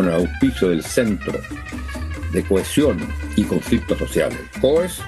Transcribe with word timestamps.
con 0.00 0.08
el 0.08 0.14
auspicio 0.14 0.70
del 0.70 0.82
Centro 0.82 1.38
de 2.32 2.42
Cohesión 2.44 2.98
y 3.36 3.44
Conflictos 3.44 3.98
Sociales, 3.98 4.38
COES, 4.58 5.02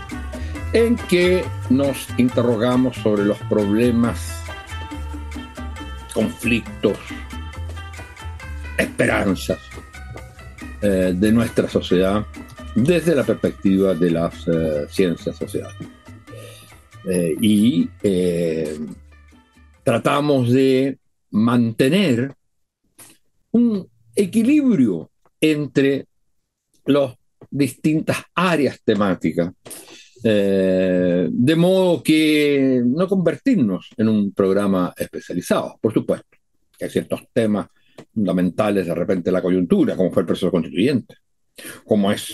en 0.75 0.97
que 0.97 1.43
nos 1.71 2.07
interrogamos 2.19 2.99
sobre 2.99 3.25
los 3.25 3.39
problemas, 3.49 4.43
conflictos, 6.13 6.99
esperanzas 8.77 9.61
eh, 10.83 11.15
de 11.17 11.33
nuestra 11.33 11.71
sociedad 11.71 12.27
desde 12.75 13.15
la 13.15 13.25
perspectiva 13.25 13.95
de 13.95 14.11
las 14.11 14.47
eh, 14.47 14.87
ciencias 14.91 15.37
sociales. 15.37 15.89
Eh, 17.09 17.35
y 17.41 17.89
tratamos 19.83 20.53
de 20.53 20.99
mantener 21.31 22.35
un 23.53 23.91
equilibrio 24.15 25.11
entre 25.41 26.07
las 26.87 27.15
distintas 27.51 28.19
áreas 28.35 28.81
temáticas, 28.85 29.53
eh, 30.25 31.29
de 31.31 31.57
modo 31.57 32.03
que 32.03 32.83
no 32.85 33.09
convertirnos 33.09 33.91
en 33.97 34.09
un 34.09 34.33
programa 34.33 34.95
especializado, 34.97 35.79
por 35.81 35.93
supuesto, 35.93 36.39
que 36.79 36.85
hay 36.85 36.91
ciertos 36.91 37.23
temas 37.33 37.67
fundamentales 38.15 38.87
de 38.87 38.95
repente 38.95 39.33
la 39.33 39.43
coyuntura, 39.43 39.97
como 39.97 40.13
fue 40.13 40.23
el 40.23 40.27
proceso 40.27 40.51
constituyente, 40.51 41.17
como 41.85 42.11
es, 42.13 42.33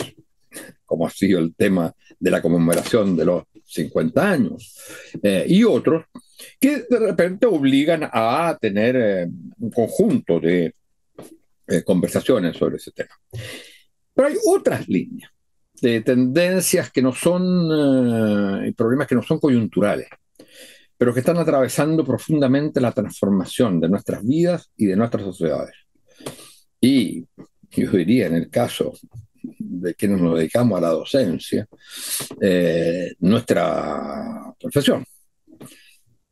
como 0.85 1.07
ha 1.07 1.09
sido 1.09 1.39
el 1.39 1.55
tema 1.55 1.91
de 2.19 2.31
la 2.31 2.41
conmemoración 2.41 3.15
de 3.15 3.25
los 3.25 3.43
50 3.65 4.31
años, 4.31 4.75
eh, 5.21 5.45
y 5.47 5.63
otros 5.63 6.05
que 6.59 6.85
de 6.89 6.99
repente 6.99 7.45
obligan 7.45 8.07
a 8.11 8.57
tener 8.59 8.95
eh, 8.95 9.27
un 9.59 9.71
conjunto 9.71 10.39
de 10.39 10.73
eh, 11.69 11.83
conversaciones 11.83 12.57
sobre 12.57 12.77
ese 12.77 12.91
tema. 12.91 13.15
Pero 14.13 14.27
hay 14.27 14.35
otras 14.45 14.87
líneas 14.87 15.31
de 15.81 16.01
tendencias 16.01 16.91
que 16.91 17.01
no 17.01 17.13
son, 17.13 18.65
eh, 18.65 18.73
problemas 18.75 19.07
que 19.07 19.15
no 19.15 19.23
son 19.23 19.39
coyunturales, 19.39 20.07
pero 20.97 21.13
que 21.13 21.21
están 21.21 21.37
atravesando 21.37 22.03
profundamente 22.03 22.81
la 22.81 22.91
transformación 22.91 23.79
de 23.79 23.89
nuestras 23.89 24.25
vidas 24.25 24.69
y 24.75 24.87
de 24.87 24.95
nuestras 24.95 25.23
sociedades. 25.23 25.75
Y 26.81 27.25
yo 27.71 27.91
diría, 27.91 28.27
en 28.27 28.35
el 28.35 28.49
caso 28.49 28.93
de 29.41 29.95
quienes 29.95 30.21
nos 30.21 30.37
dedicamos 30.37 30.77
a 30.77 30.81
la 30.81 30.89
docencia, 30.89 31.67
eh, 32.41 33.13
nuestra 33.19 34.53
profesión 34.59 35.05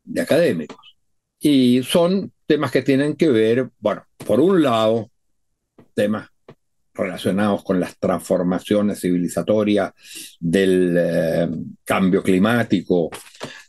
de 0.04 0.20
académicos. 0.20 0.96
Y 1.40 1.82
son 1.82 2.32
temas 2.46 2.70
que 2.70 2.82
tienen 2.82 3.14
que 3.14 3.28
ver, 3.28 3.70
bueno, 3.78 4.04
por 4.26 4.40
un 4.40 4.62
lado, 4.62 5.10
temas 5.98 6.28
relacionados 6.94 7.64
con 7.64 7.80
las 7.80 7.98
transformaciones 7.98 9.00
civilizatorias, 9.00 9.92
del 10.38 10.96
eh, 10.96 11.48
cambio 11.84 12.22
climático, 12.22 13.10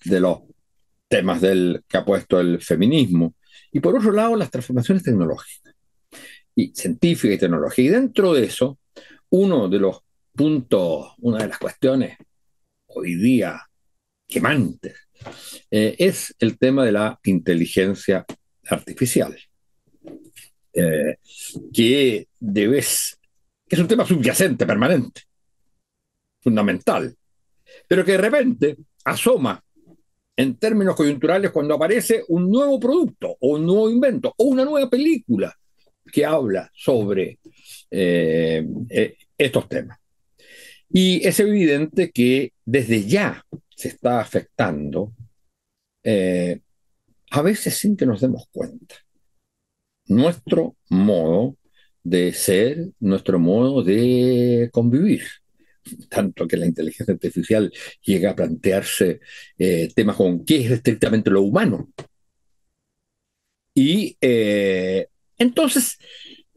de 0.06 0.20
los 0.20 0.42
temas 1.08 1.42
del, 1.42 1.84
que 1.88 1.98
ha 1.98 2.06
puesto 2.06 2.40
el 2.40 2.62
feminismo, 2.62 3.34
y 3.72 3.80
por 3.80 3.96
otro 3.96 4.12
lado 4.12 4.36
las 4.36 4.52
transformaciones 4.52 5.04
tecnológicas, 5.04 5.74
y 6.54 6.72
científicas 6.76 7.38
y 7.38 7.40
tecnológicas. 7.40 7.86
Y 7.86 7.90
dentro 7.90 8.34
de 8.34 8.44
eso, 8.44 8.78
uno 9.30 9.68
de 9.68 9.80
los 9.80 10.02
puntos, 10.36 11.14
una 11.20 11.40
de 11.40 11.48
las 11.48 11.58
cuestiones 11.58 12.16
hoy 12.88 13.16
día 13.16 13.60
quemantes, 14.28 14.96
eh, 15.72 15.96
es 15.98 16.36
el 16.38 16.60
tema 16.60 16.86
de 16.86 16.92
la 16.92 17.20
inteligencia 17.24 18.24
artificial. 18.70 19.36
Eh, 20.80 21.18
que 21.74 22.28
debes, 22.40 23.20
que 23.68 23.76
es 23.76 23.82
un 23.82 23.88
tema 23.88 24.06
subyacente, 24.06 24.66
permanente, 24.66 25.24
fundamental, 26.42 27.14
pero 27.88 28.06
que 28.06 28.14
de 28.14 28.18
repente 28.18 28.78
asoma 29.04 29.62
en 30.38 30.56
términos 30.56 30.96
coyunturales 30.96 31.52
cuando 31.52 31.74
aparece 31.74 32.24
un 32.30 32.50
nuevo 32.50 32.80
producto 32.80 33.36
o 33.42 33.56
un 33.56 33.66
nuevo 33.66 33.90
invento 33.90 34.34
o 34.38 34.46
una 34.46 34.64
nueva 34.64 34.90
película 34.90 35.54
que 36.12 36.26
habla 36.26 36.72
sobre 36.74 37.40
eh, 37.92 38.66
eh, 38.90 39.18
estos 39.38 39.68
temas. 39.68 40.00
Y 40.92 41.28
es 41.28 41.40
evidente 41.42 42.12
que 42.12 42.54
desde 42.64 43.06
ya 43.06 43.46
se 43.76 43.90
está 43.90 44.22
afectando, 44.22 45.14
a 47.32 47.42
veces 47.44 47.76
sin 47.76 47.96
que 47.96 48.08
nos 48.08 48.22
demos 48.22 48.48
cuenta 48.52 48.96
nuestro 50.10 50.76
modo 50.90 51.56
de 52.04 52.34
ser, 52.34 52.90
nuestro 53.00 53.40
modo 53.40 53.84
de 53.84 54.70
convivir. 54.74 55.24
Tanto 56.10 56.48
que 56.48 56.58
la 56.58 56.66
inteligencia 56.66 57.14
artificial 57.14 57.72
llega 58.02 58.32
a 58.32 58.36
plantearse 58.36 59.22
eh, 59.58 59.90
temas 59.96 60.16
como 60.18 60.44
qué 60.46 60.66
es 60.66 60.72
estrictamente 60.72 61.30
lo 61.30 61.42
humano. 61.42 61.92
Y 63.74 64.18
eh, 64.20 65.08
entonces 65.38 65.98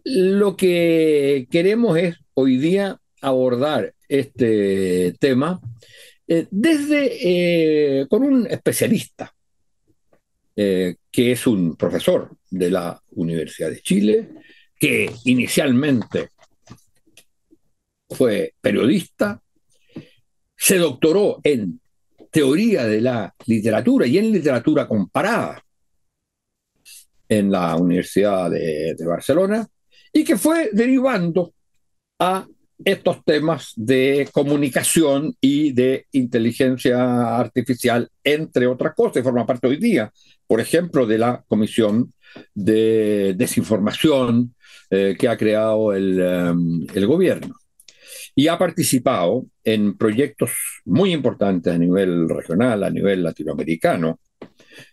lo 0.04 0.56
que 0.56 1.46
queremos 1.50 1.96
es 1.98 2.16
hoy 2.34 2.56
día 2.56 3.00
abordar 3.20 3.94
este 4.08 5.14
tema 5.20 5.60
eh, 6.26 6.46
desde 6.50 8.06
con 8.08 8.24
un 8.24 8.46
especialista 8.48 9.34
que 10.54 11.32
es 11.32 11.46
un 11.46 11.76
profesor 11.76 12.36
de 12.50 12.70
la 12.70 13.00
Universidad 13.12 13.70
de 13.70 13.80
Chile, 13.80 14.28
que 14.78 15.10
inicialmente 15.24 16.30
fue 18.10 18.54
periodista, 18.60 19.40
se 20.56 20.78
doctoró 20.78 21.40
en 21.42 21.80
teoría 22.30 22.86
de 22.86 23.00
la 23.00 23.34
literatura 23.46 24.06
y 24.06 24.18
en 24.18 24.32
literatura 24.32 24.86
comparada 24.86 25.62
en 27.28 27.50
la 27.50 27.76
Universidad 27.76 28.50
de, 28.50 28.94
de 28.96 29.06
Barcelona 29.06 29.66
y 30.12 30.24
que 30.24 30.36
fue 30.36 30.70
derivando 30.72 31.54
a 32.18 32.46
estos 32.84 33.24
temas 33.24 33.72
de 33.76 34.28
comunicación 34.32 35.34
y 35.40 35.72
de 35.72 36.06
inteligencia 36.12 37.36
artificial, 37.36 38.08
entre 38.24 38.66
otras 38.66 38.94
cosas, 38.94 39.18
y 39.18 39.22
forma 39.22 39.46
parte 39.46 39.68
hoy 39.68 39.76
día, 39.76 40.12
por 40.52 40.60
ejemplo, 40.60 41.06
de 41.06 41.16
la 41.16 41.42
Comisión 41.48 42.12
de 42.54 43.32
Desinformación 43.38 44.54
eh, 44.90 45.16
que 45.18 45.26
ha 45.26 45.38
creado 45.38 45.94
el, 45.94 46.20
em, 46.20 46.86
el, 46.92 47.06
gobierno. 47.06 47.56
Y 48.34 48.48
ha 48.48 48.58
participado 48.58 49.46
en 49.64 49.96
proyectos 49.96 50.50
muy 50.84 51.14
importantes 51.14 51.72
a 51.72 51.78
nivel 51.78 52.28
regional, 52.28 52.84
a 52.84 52.90
nivel 52.90 53.22
latinoamericano, 53.22 54.20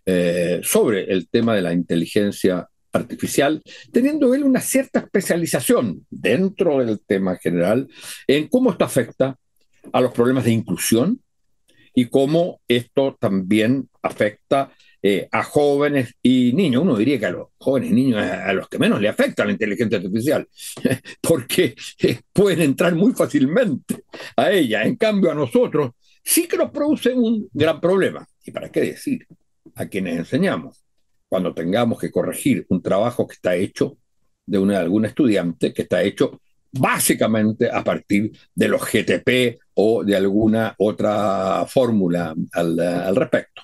eh, 0.06 0.62
sobre 0.64 1.12
el 1.12 1.28
tema 1.28 1.56
de 1.56 1.62
la 1.62 1.74
inteligencia 1.74 2.66
artificial, 2.94 3.62
teniendo 3.92 4.34
él 4.34 4.46
una 4.46 4.62
cierta 4.62 5.00
especialización 5.00 6.08
dentro 6.10 6.80
del 6.80 7.02
tema 7.06 7.36
general 7.36 7.86
en 8.28 8.48
cómo 8.48 8.72
esto 8.72 8.86
afecta 8.86 9.36
a 9.92 10.00
los 10.00 10.14
problemas 10.14 10.46
de 10.46 10.52
inclusión 10.52 11.20
y 11.94 12.06
cómo 12.06 12.62
esto 12.70 13.18
también 13.20 13.90
afecta 14.02 14.72
eh, 15.02 15.30
a 15.32 15.44
jóvenes 15.44 16.14
y 16.22 16.52
niños. 16.54 16.84
Uno 16.84 16.98
diría 16.98 17.18
que 17.18 17.26
a 17.28 17.32
los 17.32 17.48
jóvenes 17.58 17.92
y 17.92 17.94
niños 17.94 18.22
a, 18.22 18.52
los 18.52 18.68
que 18.68 18.78
menos 18.78 19.00
le 19.00 19.08
afecta 19.08 19.46
la 19.46 19.54
inteligencia 19.54 19.98
artificial, 19.98 20.48
porque 21.22 21.76
eh, 22.00 22.20
pueden 22.34 22.62
entrar 22.62 22.96
muy 22.96 23.14
fácilmente 23.14 24.04
a 24.36 24.52
ella. 24.52 24.84
En 24.84 24.98
cambio, 24.98 25.32
a 25.32 25.36
nosotros 25.36 25.92
sí 26.24 26.48
que 26.48 26.58
nos 26.58 26.72
produce 26.72 27.14
un 27.14 27.48
gran 27.54 27.80
problema. 27.80 28.28
¿Y 28.44 28.52
para 28.52 28.70
qué 28.70 28.82
decir? 28.82 29.26
A 29.76 29.86
quienes 29.86 30.18
enseñamos 30.18 30.84
cuando 31.30 31.54
tengamos 31.54 32.00
que 32.00 32.12
corregir 32.12 32.66
un 32.70 32.82
trabajo 32.82 33.26
que 33.28 33.36
está 33.36 33.56
hecho 33.56 33.98
de, 34.46 34.58
una, 34.58 34.80
algún 34.80 35.06
estudiante, 35.06 35.74
que 35.74 35.84
está 35.84 36.04
hecho 36.04 36.42
básicamente 36.72 37.70
a 37.72 37.84
partir 37.84 38.32
de 38.54 38.68
los 38.68 38.82
GTP 38.82 39.60
o 39.76 40.04
de 40.04 40.16
alguna 40.16 40.76
otra 40.78 41.66
fórmula 41.68 42.36
al 42.52 43.16
respecto. 43.16 43.62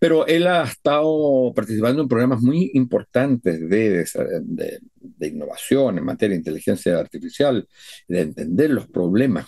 Pero 0.00 0.26
él 0.26 0.46
ha 0.46 0.64
estado 0.64 1.52
participando 1.54 2.02
en 2.02 2.08
programas 2.08 2.40
muy 2.40 2.70
importantes 2.74 3.68
de, 3.68 4.04
de, 4.42 5.28
innovación 5.28 5.98
en 5.98 6.04
materia 6.04 6.34
de 6.34 6.38
inteligencia 6.38 6.98
artificial, 6.98 7.66
de 8.08 8.20
entender 8.20 8.70
los 8.70 8.88
problemas 8.88 9.46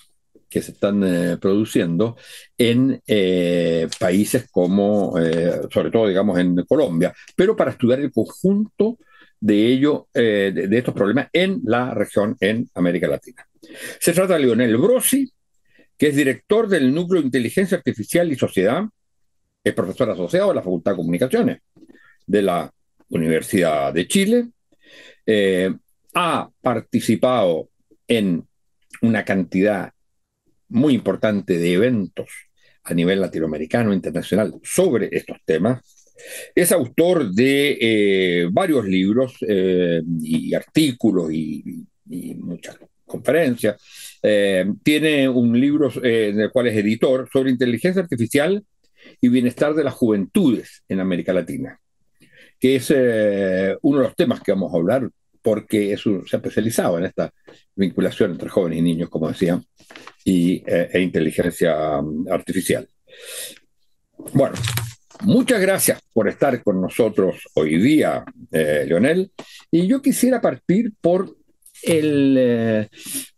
que 0.49 0.63
se 0.63 0.73
están 0.73 1.03
eh, 1.05 1.37
produciendo 1.39 2.17
en 2.57 3.01
eh, 3.07 3.89
países 3.99 4.49
como, 4.51 5.19
eh, 5.19 5.61
sobre 5.73 5.91
todo, 5.91 6.09
digamos, 6.09 6.39
en 6.39 6.65
Colombia, 6.65 7.13
pero 7.35 7.57
para 7.57 7.73
estudiar 7.73 8.01
el 8.01 8.13
conjunto 8.13 8.99
de 9.39 9.67
ello, 9.67 10.09
de, 10.15 10.69
estos 10.73 10.95
problemas 10.95 11.29
en 11.33 11.61
la 11.65 11.93
región, 11.93 12.37
en 12.41 12.69
América 12.75 13.07
Latina. 13.07 13.47
Se 14.01 14.15
trata 14.15 14.35
de 14.35 14.41
Leonel 14.41 14.79
Brosi, 14.79 15.31
que 15.99 16.09
es 16.09 16.17
director 16.17 16.69
del 16.69 16.93
Núcleo 16.95 17.21
de 17.21 17.27
Inteligencia 17.27 17.77
Artificial 17.77 18.33
y 18.33 18.37
Sociedad, 18.37 18.85
es 19.69 19.75
profesor 19.75 20.11
asociado 20.11 20.49
de 20.49 20.55
la 20.55 20.63
Facultad 20.63 20.93
de 20.93 20.97
Comunicaciones 20.97 21.59
de 22.27 22.43
la 22.43 22.71
Universidad 23.09 23.93
de 23.93 24.07
Chile, 24.09 24.49
ha 26.15 26.49
participado 26.61 27.69
en 28.09 28.47
una 29.03 29.25
cantidad 29.25 29.93
muy 30.69 30.95
importante 30.95 31.59
de 31.59 31.75
eventos 31.75 32.29
a 32.85 32.95
nivel 32.95 33.21
latinoamericano 33.21 33.93
internacional 33.93 34.55
sobre 34.63 35.09
estos 35.13 35.39
temas. 35.45 35.83
Es 36.55 36.73
autor 36.73 37.31
de 37.33 37.77
eh, 37.81 38.49
varios 38.51 38.87
libros 38.87 39.37
eh, 39.47 40.01
y 40.23 40.55
artículos 40.55 41.33
y, 41.33 41.85
muchas 42.39 42.79
conferencias. 43.05 43.83
Eh, 44.23 44.65
tiene 44.83 45.29
un 45.29 45.59
libro 45.59 45.91
en 46.03 46.41
el 46.41 46.51
cual 46.53 46.69
es 46.69 46.77
editor 46.77 47.29
sobre 47.33 47.51
inteligencia 47.51 48.01
artificial 48.01 48.65
y 49.21 49.29
bienestar 49.29 49.75
de 49.75 49.85
las 49.85 49.95
juventudes 49.95 50.83
en 50.89 51.01
América 51.01 51.33
Latina, 51.33 51.81
que 52.59 52.77
es 52.77 52.91
uno 52.91 53.99
de 53.99 54.05
los 54.05 54.17
temas 54.17 54.41
que 54.41 54.53
vamos 54.53 54.73
a 54.73 54.77
hablar 54.77 55.11
porque 55.47 55.97
se 55.97 56.11
ha 56.11 56.39
especializado 56.39 56.99
en 56.99 57.05
esta 57.05 57.33
vinculación 57.77 58.33
entre 58.33 58.49
jóvenes 58.49 58.81
y 58.81 58.83
niños, 58.83 59.09
como 59.09 59.29
decía, 59.29 59.63
y, 60.25 60.57
eh, 60.67 60.91
e 60.93 61.01
inteligencia 61.01 62.03
mm, 62.03 62.27
artificial. 62.33 62.89
Bueno, 64.33 64.57
muchas 65.21 65.61
gracias 65.61 66.01
por 66.13 66.29
estar 66.29 66.65
con 66.65 66.81
nosotros 66.81 67.37
hoy 67.55 67.79
día, 67.79 68.25
eh, 68.51 68.87
Leonel. 68.89 69.31
Y 69.71 69.87
yo 69.87 70.03
quisiera 70.03 70.41
partir 70.41 70.93
por 71.01 71.37
el, 71.85 72.37
eh, 72.37 72.89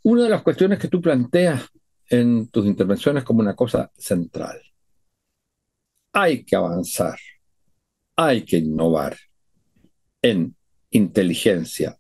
una 0.05 0.23
de 0.23 0.31
las 0.31 0.41
cuestiones 0.41 0.79
que 0.79 0.89
tú 0.89 1.03
planteas 1.03 1.63
en 2.09 2.49
tus 2.49 2.65
intervenciones 2.67 3.23
como 3.23 3.41
una 3.41 3.55
cosa 3.55 3.91
central. 3.99 4.59
Hay 6.13 6.45
que 6.45 6.57
avanzar, 6.57 7.19
hay 8.17 8.45
que 8.45 8.59
innovar 8.59 9.17
en 10.23 10.57
inteligencia 10.91 11.99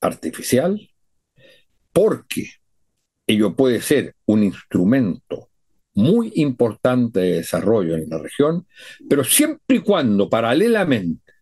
artificial 0.00 0.80
porque 1.92 2.50
ello 3.26 3.54
puede 3.54 3.80
ser 3.80 4.14
un 4.26 4.42
instrumento 4.42 5.50
muy 5.94 6.32
importante 6.34 7.20
de 7.20 7.36
desarrollo 7.36 7.94
en 7.94 8.10
la 8.10 8.18
región, 8.18 8.66
pero 9.08 9.22
siempre 9.22 9.76
y 9.76 9.80
cuando 9.80 10.28
paralelamente 10.28 11.32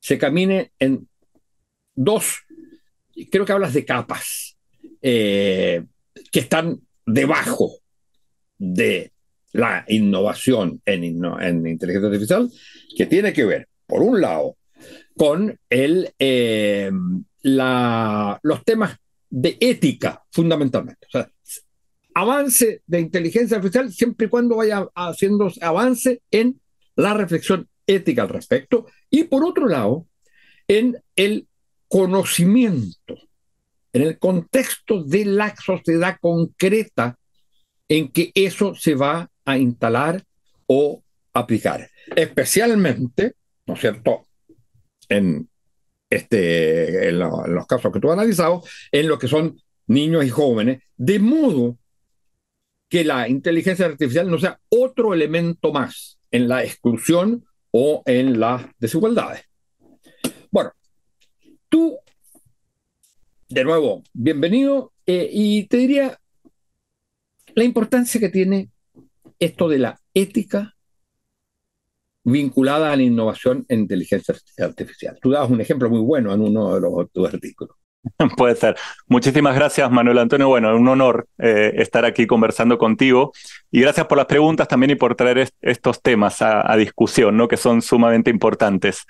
se 0.00 0.18
camine 0.18 0.72
en 0.78 1.08
dos, 1.94 2.44
creo 3.30 3.44
que 3.44 3.52
hablas 3.52 3.72
de 3.72 3.84
capas, 3.84 4.58
eh, 5.00 5.84
que 6.30 6.40
están 6.40 6.80
debajo 7.06 7.78
de 8.58 9.12
la 9.52 9.84
innovación 9.88 10.80
en, 10.84 11.04
en, 11.04 11.66
inteligencia 11.66 12.08
artificial, 12.08 12.50
que 12.96 13.06
tiene 13.06 13.32
que 13.32 13.44
ver, 13.44 13.68
por 13.86 14.02
un 14.02 14.20
lado, 14.20 14.56
con 15.16 15.58
el, 15.68 16.10
eh, 16.18 16.90
los 17.42 18.64
temas 18.64 18.96
de 19.28 19.56
ética, 19.60 20.22
fundamentalmente. 20.30 21.06
O 21.06 21.10
sea, 21.10 21.30
avance 22.14 22.82
de 22.86 23.00
inteligencia 23.00 23.56
artificial 23.56 23.92
siempre 23.92 24.26
y 24.26 24.30
cuando 24.30 24.56
vaya 24.56 24.86
haciendo 24.94 25.50
avance 25.60 26.20
en 26.30 26.60
la 26.96 27.14
reflexión 27.14 27.68
ética 27.86 28.22
al 28.22 28.28
respecto. 28.28 28.86
Y 29.10 29.24
por 29.24 29.44
otro 29.44 29.68
lado, 29.68 30.06
en 30.68 31.02
el 31.16 31.46
conocimiento, 31.88 33.16
en 33.92 34.02
el 34.02 34.18
contexto 34.18 35.02
de 35.02 35.24
la 35.24 35.54
sociedad 35.56 36.16
concreta 36.20 37.18
en 37.88 38.08
que 38.08 38.32
eso 38.34 38.74
se 38.74 38.94
va 38.94 39.30
a 39.44 39.58
instalar 39.58 40.22
o 40.66 41.02
aplicar. 41.32 41.88
Especialmente, 42.14 43.34
¿no 43.66 43.74
es 43.74 43.80
cierto?, 43.80 44.26
en 45.08 45.48
este, 46.12 47.08
en, 47.08 47.18
los 47.18 47.66
casos 47.66 47.90
que 47.92 47.98
tú 47.98 48.08
has 48.08 48.18
analizado, 48.18 48.62
en 48.90 49.08
lo 49.08 49.18
que 49.18 49.28
son 49.28 49.58
niños 49.86 50.24
y 50.24 50.28
jóvenes, 50.28 50.82
de 50.96 51.18
modo 51.18 51.78
que 52.88 53.04
la 53.04 53.28
inteligencia 53.28 53.86
artificial 53.86 54.30
no 54.30 54.38
sea 54.38 54.60
otro 54.68 55.14
elemento 55.14 55.72
más 55.72 56.18
en 56.30 56.48
la 56.48 56.64
exclusión 56.64 57.46
o 57.70 58.02
en 58.04 58.38
las 58.38 58.66
desigualdades. 58.78 59.42
Bueno, 60.50 60.72
tú, 61.70 61.98
de 63.48 63.64
nuevo, 63.64 64.02
bienvenido, 64.12 64.92
eh, 65.06 65.30
y 65.32 65.64
te 65.64 65.78
diría 65.78 66.20
la 67.54 67.64
importancia 67.64 68.20
que 68.20 68.28
tiene 68.28 68.68
esto 69.44 69.68
de 69.68 69.78
la 69.78 69.98
ética 70.14 70.74
vinculada 72.24 72.92
a 72.92 72.96
la 72.96 73.02
innovación 73.02 73.64
en 73.68 73.80
inteligencia 73.80 74.34
artificial. 74.58 75.18
Tú 75.20 75.30
dabas 75.30 75.50
un 75.50 75.60
ejemplo 75.60 75.90
muy 75.90 76.00
bueno 76.00 76.32
en 76.32 76.40
uno 76.40 76.74
de 76.74 76.80
los, 76.80 77.10
tus 77.10 77.32
artículos. 77.32 77.76
Puede 78.36 78.54
ser. 78.54 78.76
Muchísimas 79.08 79.54
gracias, 79.54 79.90
Manuel 79.90 80.18
Antonio. 80.18 80.48
Bueno, 80.48 80.76
un 80.76 80.86
honor 80.86 81.26
eh, 81.38 81.72
estar 81.76 82.04
aquí 82.04 82.26
conversando 82.26 82.78
contigo 82.78 83.32
y 83.70 83.80
gracias 83.80 84.06
por 84.06 84.18
las 84.18 84.26
preguntas 84.26 84.68
también 84.68 84.90
y 84.90 84.94
por 84.94 85.14
traer 85.16 85.50
estos 85.60 86.00
temas 86.02 86.40
a, 86.40 86.76
discusión, 86.76 87.36
¿no? 87.36 87.48
que 87.48 87.56
son 87.56 87.82
sumamente 87.82 88.30
importantes. 88.30 89.04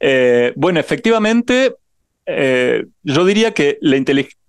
Eh, 0.00 0.52
bueno, 0.56 0.80
efectivamente, 0.80 1.76
eh, 2.26 2.86
yo 3.02 3.24
diría 3.24 3.52
que 3.52 3.78
la 3.80 3.96
inteligencia 3.96 4.41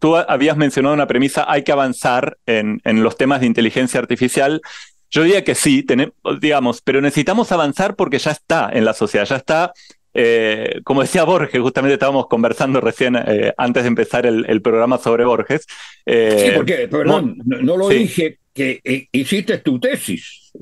tú 0.00 0.16
habías 0.16 0.56
mencionado 0.56 0.94
una 0.94 1.06
premisa, 1.06 1.44
hay 1.48 1.62
que 1.62 1.70
avanzar 1.70 2.38
en, 2.46 2.80
en, 2.84 3.04
los 3.04 3.16
temas 3.16 3.40
de 3.40 3.46
inteligencia 3.46 4.00
artificial 4.00 4.60
yo 5.12 5.24
diría 5.24 5.42
que 5.42 5.56
sí, 5.56 5.82
tenemos, 5.82 6.14
digamos, 6.40 6.82
pero 6.82 7.00
necesitamos 7.00 7.50
avanzar 7.50 7.96
porque 7.96 8.18
ya 8.18 8.30
está 8.30 8.70
en 8.72 8.84
la 8.84 8.94
sociedad, 8.94 9.26
ya 9.26 9.36
está 9.36 9.72
eh, 10.12 10.80
como 10.82 11.02
decía 11.02 11.24
Borges, 11.24 11.60
justamente 11.60 11.94
estábamos 11.94 12.26
conversando 12.26 12.80
recién 12.80 13.16
eh, 13.16 13.52
antes 13.56 13.84
de 13.84 13.88
empezar 13.88 14.26
el, 14.26 14.62
programa 14.62 14.98
sobre 14.98 15.24
Borges. 15.24 15.66
Eh, 16.04 16.46
sí, 16.46 16.52
porque, 16.56 16.88
perdón, 16.88 17.36
no, 17.44 17.76
lo 17.76 17.88
dije 17.88 18.38
que 18.52 19.08
hiciste 19.12 19.58
tu 19.58 19.78
tesis. 19.78 20.52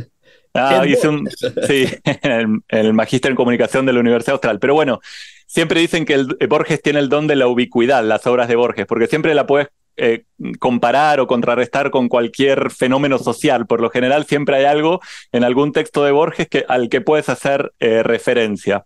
Ah, 0.54 0.84
hice 0.86 1.08
un, 1.08 1.28
sí, 1.66 1.86
el, 2.22 2.60
el 2.68 2.92
magíster 2.92 3.30
en 3.30 3.36
comunicación 3.36 3.86
de 3.86 3.92
la 3.92 4.00
Universidad 4.00 4.34
Austral. 4.34 4.58
Pero 4.58 4.74
bueno, 4.74 5.00
siempre 5.48 5.80
dicen 5.80 6.04
que 6.04 6.14
el, 6.14 6.36
Borges 6.48 6.80
tiene 6.80 7.00
el 7.00 7.08
don 7.08 7.26
de 7.26 7.34
la 7.34 7.48
ubicuidad, 7.48 8.04
las 8.04 8.26
obras 8.26 8.46
de 8.46 8.54
Borges, 8.54 8.86
porque 8.86 9.08
siempre 9.08 9.34
la 9.34 9.46
puedes 9.46 9.68
eh, 9.96 10.24
comparar 10.60 11.18
o 11.18 11.26
contrarrestar 11.26 11.90
con 11.90 12.08
cualquier 12.08 12.70
fenómeno 12.70 13.18
social. 13.18 13.66
Por 13.66 13.80
lo 13.80 13.90
general 13.90 14.26
siempre 14.26 14.56
hay 14.56 14.66
algo 14.66 15.00
en 15.32 15.42
algún 15.42 15.72
texto 15.72 16.04
de 16.04 16.12
Borges 16.12 16.46
al 16.68 16.88
que 16.88 17.00
puedes 17.00 17.28
hacer 17.28 17.72
eh, 17.80 18.04
referencia. 18.04 18.84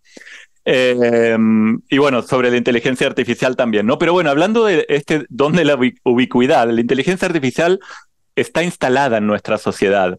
Em, 0.64 1.80
y 1.90 1.98
bueno, 1.98 2.22
sobre 2.22 2.50
la 2.50 2.56
inteligencia 2.56 3.08
artificial 3.08 3.56
también, 3.56 3.84
¿no? 3.84 3.98
Pero 3.98 4.12
bueno, 4.12 4.30
hablando 4.30 4.64
de 4.64 4.86
este 4.88 5.26
don 5.28 5.54
de 5.54 5.64
la 5.64 5.76
ubicuidad, 6.04 6.70
la 6.70 6.80
inteligencia 6.80 7.26
artificial 7.26 7.80
está 8.36 8.62
instalada 8.62 9.18
en 9.18 9.26
nuestra 9.26 9.58
sociedad. 9.58 10.18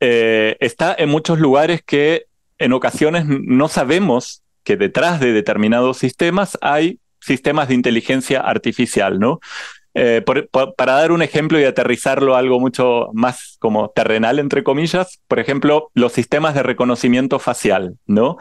Eh, 0.00 0.56
está 0.60 0.94
en 0.98 1.08
muchos 1.08 1.38
lugares 1.38 1.82
que 1.82 2.26
en 2.58 2.72
ocasiones 2.72 3.26
no 3.26 3.68
sabemos 3.68 4.42
que 4.66 4.76
detrás 4.76 5.20
de 5.20 5.32
determinados 5.32 5.96
sistemas 5.96 6.58
hay 6.60 6.98
sistemas 7.20 7.68
de 7.68 7.74
inteligencia 7.74 8.40
artificial, 8.40 9.20
¿no? 9.20 9.38
Eh, 9.94 10.22
para 10.76 10.92
dar 10.92 11.12
un 11.12 11.22
ejemplo 11.22 11.58
y 11.58 11.64
aterrizarlo 11.64 12.34
a 12.34 12.40
algo 12.40 12.58
mucho 12.58 13.08
más 13.14 13.56
como 13.60 13.90
terrenal, 13.90 14.40
entre 14.40 14.64
comillas, 14.64 15.20
por 15.28 15.38
ejemplo, 15.38 15.90
los 15.94 16.12
sistemas 16.12 16.54
de 16.54 16.64
reconocimiento 16.64 17.38
facial, 17.38 17.96
¿no? 18.06 18.38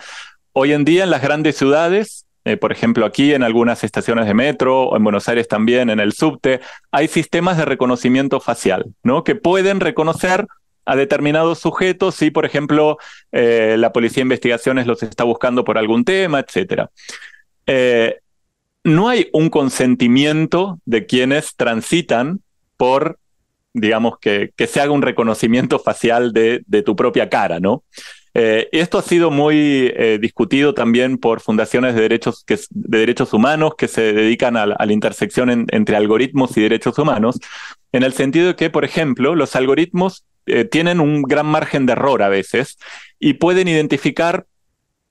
Hoy 0.51 0.73
en 0.73 0.83
día 0.83 1.03
en 1.03 1.11
las 1.11 1.21
grandes 1.21 1.57
ciudades, 1.57 2.25
eh, 2.43 2.57
por 2.57 2.71
ejemplo 2.71 3.05
aquí 3.05 3.33
en 3.33 3.43
algunas 3.43 3.83
estaciones 3.83 4.25
de 4.25 4.33
metro 4.33 4.81
o 4.81 4.97
en 4.97 5.03
Buenos 5.03 5.29
Aires 5.29 5.47
también, 5.47 5.91
en 5.91 5.99
el 5.99 6.11
subte, 6.11 6.59
hay 6.91 7.07
sistemas 7.07 7.57
de 7.57 7.65
reconocimiento 7.65 8.39
facial, 8.39 8.85
¿no? 9.03 9.23
Que 9.23 9.35
pueden 9.35 9.79
reconocer 9.79 10.47
a 10.85 10.95
determinados 10.95 11.59
sujetos 11.59 12.15
si, 12.15 12.31
por 12.31 12.45
ejemplo, 12.45 12.97
eh, 13.31 13.75
la 13.77 13.91
policía 13.91 14.21
de 14.21 14.27
investigaciones 14.27 14.87
los 14.87 15.03
está 15.03 15.23
buscando 15.23 15.63
por 15.63 15.77
algún 15.77 16.03
tema, 16.03 16.39
etc 16.39 16.89
no 18.83 19.09
hay 19.09 19.29
un 19.33 19.49
consentimiento 19.49 20.79
de 20.85 21.07
quienes 21.07 21.55
transitan 21.55 22.41
por 22.77 23.17
digamos, 23.75 24.17
que, 24.19 24.51
que 24.55 24.67
se 24.67 24.79
haga 24.79 24.91
un 24.91 25.01
reconocimiento 25.01 25.79
facial 25.79 26.31
de, 26.31 26.63
de 26.65 26.81
tu 26.81 26.95
propia 26.95 27.29
cara, 27.29 27.59
¿no? 27.59 27.83
Eh, 28.33 28.69
esto 28.71 28.97
ha 28.97 29.01
sido 29.01 29.31
muy 29.31 29.91
eh, 29.95 30.17
discutido 30.19 30.73
también 30.73 31.17
por 31.17 31.41
fundaciones 31.41 31.93
de 31.93 32.01
derechos, 32.01 32.43
que, 32.45 32.57
de 32.69 32.99
derechos 32.99 33.33
humanos 33.33 33.75
que 33.77 33.87
se 33.87 34.13
dedican 34.13 34.55
a, 34.55 34.65
la 34.65 34.93
intersección 34.93 35.67
entre 35.71 35.95
algoritmos 35.97 36.55
y 36.55 36.61
derechos 36.61 36.97
humanos, 36.97 37.39
en 37.91 38.03
el 38.03 38.13
sentido 38.13 38.47
de 38.47 38.55
que, 38.55 38.69
por 38.69 38.85
ejemplo, 38.85 39.35
los 39.35 39.55
algoritmos 39.57 40.23
eh, 40.45 40.65
tienen 40.65 40.99
un 40.99 41.23
gran 41.23 41.45
margen 41.45 41.85
de 41.85 41.93
error 41.93 42.23
a 42.23 42.29
veces 42.29 42.77
y 43.19 43.33
pueden 43.33 43.67
identificar 43.67 44.45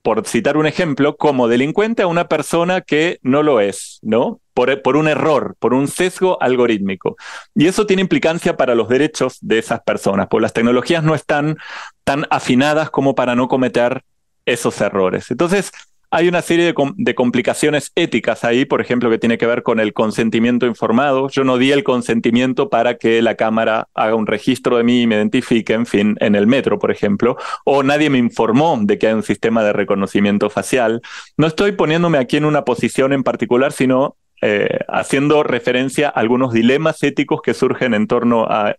por 0.04 0.26
citar 0.26 0.58
un 0.58 0.66
ejemplo, 0.66 1.16
como 1.16 1.48
delincuente 1.48 2.02
a 2.02 2.06
una 2.06 2.28
persona 2.28 2.82
que 2.82 3.18
no 3.22 3.42
lo 3.42 3.60
es, 3.60 4.00
¿no? 4.02 4.38
Por, 4.52 4.82
por, 4.82 4.96
un 4.98 5.08
error, 5.08 5.56
por 5.58 5.72
un 5.72 5.88
sesgo 5.88 6.36
algorítmico. 6.42 7.16
Y 7.54 7.68
eso 7.68 7.86
tiene 7.86 8.02
implicancia 8.02 8.54
para 8.58 8.74
los 8.74 8.90
derechos 8.90 9.38
de 9.40 9.58
esas 9.58 9.80
personas, 9.80 10.26
porque 10.28 10.42
las 10.42 10.52
tecnologías 10.52 11.02
no 11.04 11.14
están 11.14 11.56
tan 12.04 12.26
afinadas 12.28 12.90
como 12.90 13.14
para 13.14 13.34
no 13.34 13.48
cometer 13.48 14.04
esos 14.44 14.78
errores. 14.82 15.30
Entonces, 15.30 15.72
hay 16.14 16.28
una 16.28 16.42
serie 16.42 16.72
de, 16.96 17.14
complicaciones 17.16 17.90
éticas 17.96 18.44
ahí, 18.44 18.64
por 18.64 18.80
ejemplo, 18.80 19.10
que 19.10 19.18
tiene 19.18 19.36
que 19.36 19.46
ver 19.46 19.64
con 19.64 19.80
el 19.80 19.92
consentimiento 19.92 20.64
informado. 20.64 21.28
Yo 21.28 21.42
no 21.42 21.58
di 21.58 21.72
el 21.72 21.82
consentimiento 21.82 22.70
para 22.70 22.98
que 22.98 23.20
la 23.20 23.34
cámara 23.34 23.88
haga 23.94 24.14
un 24.14 24.28
registro 24.28 24.76
de 24.76 24.84
mí 24.84 25.02
y 25.02 25.06
me 25.08 25.16
identifique, 25.16 25.72
en 25.72 25.86
fin, 25.86 26.16
en 26.20 26.36
el 26.36 26.46
metro, 26.46 26.78
por 26.78 26.92
ejemplo, 26.92 27.36
o 27.64 27.82
nadie 27.82 28.10
me 28.10 28.18
informó 28.18 28.78
de 28.80 28.96
que 28.96 29.08
hay 29.08 29.14
un 29.14 29.24
sistema 29.24 29.64
de 29.64 29.72
reconocimiento 29.72 30.50
facial. 30.50 31.02
No 31.36 31.48
estoy 31.48 31.72
poniéndome 31.72 32.18
aquí 32.18 32.36
en 32.36 32.44
una 32.44 32.64
posición 32.64 33.12
en 33.12 33.24
particular, 33.24 33.72
sino 33.72 34.14
eh, 34.40 34.68
haciendo 34.86 35.42
referencia 35.42 36.10
a 36.10 36.20
algunos 36.20 36.52
dilemas 36.52 37.02
éticos 37.02 37.42
que 37.42 37.54
surgen 37.54 37.92
en 37.92 38.06
torno 38.06 38.46
a 38.48 38.76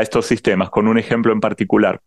estos 0.00 0.24
sistemas, 0.24 0.70
con 0.70 0.88
un 0.88 0.96
ejemplo 0.96 1.30
en 1.30 1.40
particular. 1.40 2.00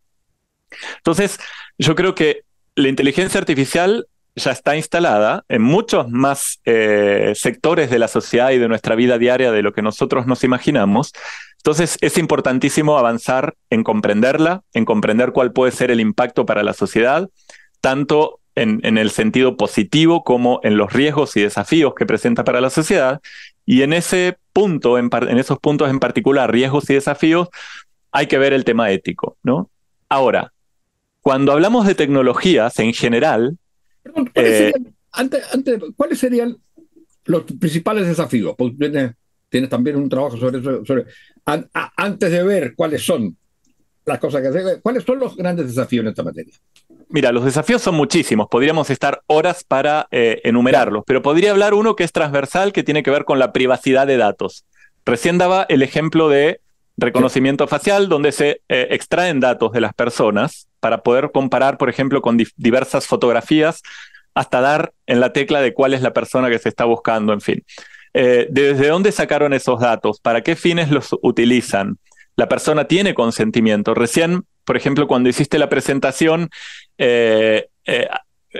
Entonces, 0.95 1.39
yo 1.77 1.93
creo 1.93 2.15
que 2.15 2.41
la 2.73 2.87
inteligencia 2.87 3.39
artificial 3.39 4.07
ya 4.37 4.51
está 4.51 4.75
instalada 4.75 5.43
en 5.49 5.63
muchos 5.63 6.09
más 6.09 6.59
eh, 6.63 7.33
sectores 7.35 7.89
de 7.89 7.99
la 7.99 8.07
sociedad 8.07 8.51
y 8.51 8.59
de 8.59 8.67
nuestra 8.67 8.95
vida 8.95 9.17
diaria 9.17 9.51
de 9.51 9.63
lo 9.63 9.73
que 9.73 9.81
nosotros 9.81 10.27
nos 10.27 10.43
imaginamos. 10.43 11.11
Entonces 11.57 11.97
es 12.01 12.17
importantísimo 12.17 12.97
avanzar 12.97 13.55
en 13.71 13.83
comprenderla, 13.83 14.61
en 14.73 14.85
comprender 14.85 15.31
cuál 15.31 15.51
puede 15.51 15.71
ser 15.71 15.89
el 15.89 15.99
impacto 15.99 16.45
para 16.45 16.63
la 16.63 16.73
sociedad, 16.73 17.29
tanto 17.81 18.39
en, 18.55 18.97
el 18.97 19.09
sentido 19.09 19.57
positivo 19.57 20.23
como 20.23 20.59
en 20.63 20.77
los 20.77 20.93
riesgos 20.93 21.35
y 21.35 21.41
desafíos 21.41 21.93
que 21.95 22.05
presenta 22.05 22.43
para 22.43 22.61
la 22.61 22.69
sociedad. 22.69 23.21
Y 23.65 23.81
en 23.81 23.91
ese 23.91 24.37
punto, 24.53 24.97
en, 24.97 25.09
en 25.11 25.37
esos 25.37 25.59
puntos 25.59 25.89
en 25.89 25.99
particular, 25.99 26.51
riesgos 26.51 26.89
y 26.89 26.93
desafíos, 26.93 27.49
hay 28.11 28.27
que 28.27 28.37
ver 28.37 28.53
el 28.53 28.65
tema 28.65 28.89
ético, 28.91 29.37
¿no? 29.43 29.69
Ahora, 30.09 30.53
cuando 31.21 31.51
hablamos 31.51 31.85
de 31.85 31.95
tecnologías 31.95 32.79
en 32.79 32.93
general, 32.93 33.57
¿cuáles, 35.95 36.19
serían, 36.19 36.57
los 37.25 37.43
principales 37.43 38.07
desafíos? 38.07 38.55
Porque 38.57 39.15
tienes, 39.49 39.69
también 39.69 39.95
un 39.95 40.09
trabajo 40.09 40.37
sobre 40.37 40.59
eso. 40.59 40.83
antes 41.95 42.31
de 42.31 42.43
ver 42.43 42.75
cuáles 42.75 43.03
son 43.03 43.35
las 44.05 44.19
cosas 44.19 44.41
que 44.41 44.47
hacen, 44.47 44.79
¿cuáles 44.81 45.03
son 45.03 45.19
los 45.19 45.35
grandes 45.35 45.67
desafíos 45.67 46.03
en 46.03 46.09
esta 46.09 46.23
materia? 46.23 46.53
Mira, 47.09 47.31
los 47.31 47.45
desafíos 47.45 47.81
son 47.81 47.95
muchísimos, 47.95 48.47
podríamos 48.49 48.89
estar 48.89 49.21
horas 49.27 49.63
para 49.63 50.07
eh, 50.11 50.41
enumerarlos, 50.43 51.03
pero 51.05 51.21
podría 51.21 51.51
hablar 51.51 51.73
uno 51.73 51.95
que 51.95 52.03
es 52.03 52.11
transversal, 52.11 52.73
que 52.73 52.83
tiene 52.83 53.03
que 53.03 53.11
ver 53.11 53.25
con 53.25 53.39
la 53.39 53.53
privacidad 53.53 54.07
de 54.07 54.17
datos. 54.17 54.65
Recién 55.05 55.37
daba 55.37 55.65
el 55.69 55.83
ejemplo 55.83 56.27
de 56.27 56.59
reconocimiento 56.97 57.67
facial, 57.67 58.09
donde 58.09 58.31
se 58.31 58.61
eh, 58.67 58.87
extraen 58.91 59.39
datos 59.39 59.71
de 59.71 59.81
las 59.81 59.93
personas 59.93 60.66
para 60.79 61.03
poder 61.03 61.31
comparar, 61.31 61.77
por 61.77 61.89
ejemplo, 61.89 62.21
con 62.21 62.37
diversas 62.55 63.07
fotografías 63.07 63.81
hasta 64.33 64.61
dar 64.61 64.93
en 65.07 65.19
la 65.19 65.33
tecla 65.33 65.61
de 65.61 65.73
cuál 65.73 65.93
es 65.93 66.01
la 66.01 66.13
persona 66.13 66.49
que 66.49 66.59
se 66.59 66.69
está 66.69 66.85
buscando, 66.85 67.33
en 67.33 67.41
fin. 67.41 67.63
Eh, 68.13 68.47
¿Desde 68.49 68.87
dónde 68.87 69.11
sacaron 69.11 69.53
esos 69.53 69.79
datos? 69.79 70.19
¿Para 70.19 70.41
qué 70.41 70.55
fines 70.55 70.91
los 70.91 71.09
utilizan? 71.21 71.97
La 72.35 72.47
persona 72.47 72.85
tiene 72.87 73.15
consentimiento. 73.15 73.93
Recién, 73.93 74.43
por 74.63 74.77
ejemplo, 74.77 75.07
cuando 75.07 75.29
hiciste 75.29 75.57
la 75.57 75.69
presentación, 75.69 76.49
eh, 76.99 77.67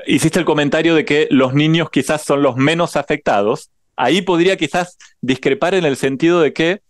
hiciste 0.08 0.40
el 0.40 0.46
comentario 0.46 0.96
de 0.96 1.06
que 1.06 1.28
los 1.30 1.54
niños 1.54 1.90
quizás 1.92 2.24
son 2.24 2.42
los 2.42 2.56
menos 2.56 2.96
afectados. 2.96 3.70
Ahí 3.96 4.22
podría 4.22 4.58
quizás 4.58 4.98
discrepar 5.22 5.76
en 5.76 5.86
el 5.86 5.96
sentido 5.96 6.42
de 6.42 6.54
que 6.54 6.82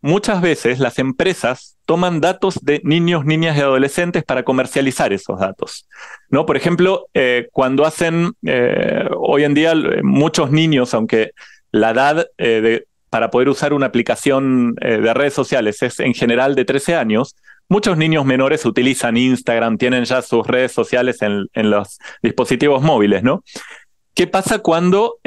muchas 0.00 0.40
veces 0.40 0.78
las 0.80 0.98
empresas 0.98 1.76
toman 1.92 2.22
datos 2.22 2.58
de 2.62 2.80
niños, 2.84 3.26
niñas 3.26 3.54
y 3.54 3.60
adolescentes 3.60 4.24
para 4.24 4.44
comercializar 4.44 5.12
esos 5.12 5.38
datos. 5.38 5.86
¿no? 6.30 6.46
Por 6.46 6.56
ejemplo, 6.56 7.08
eh, 7.12 7.48
cuando 7.52 7.84
hacen, 7.84 8.32
eh, 8.46 9.10
hoy 9.14 9.44
en 9.44 9.52
día 9.52 9.74
muchos 10.02 10.50
niños, 10.50 10.94
aunque 10.94 11.32
la 11.70 11.90
edad 11.90 12.26
eh, 12.38 12.84
para 13.10 13.30
poder 13.30 13.50
usar 13.50 13.74
una 13.74 13.84
aplicación 13.84 14.74
de 14.76 15.12
redes 15.12 15.34
sociales 15.34 15.82
es 15.82 16.00
en 16.00 16.14
general 16.14 16.54
de 16.54 16.64
13 16.64 16.96
años, 16.96 17.36
muchos 17.68 17.98
niños 17.98 18.24
menores 18.24 18.64
utilizan 18.64 19.18
Instagram, 19.18 19.76
tienen 19.76 20.06
ya 20.06 20.22
sus 20.22 20.46
redes 20.46 20.72
sociales 20.72 21.20
en, 21.20 21.46
en 21.52 21.68
los 21.68 21.98
dispositivos 22.22 22.80
móviles, 22.80 23.22
¿no? 23.22 23.44
¿Qué 24.14 24.26
pasa 24.26 24.60
cuando 24.60 25.18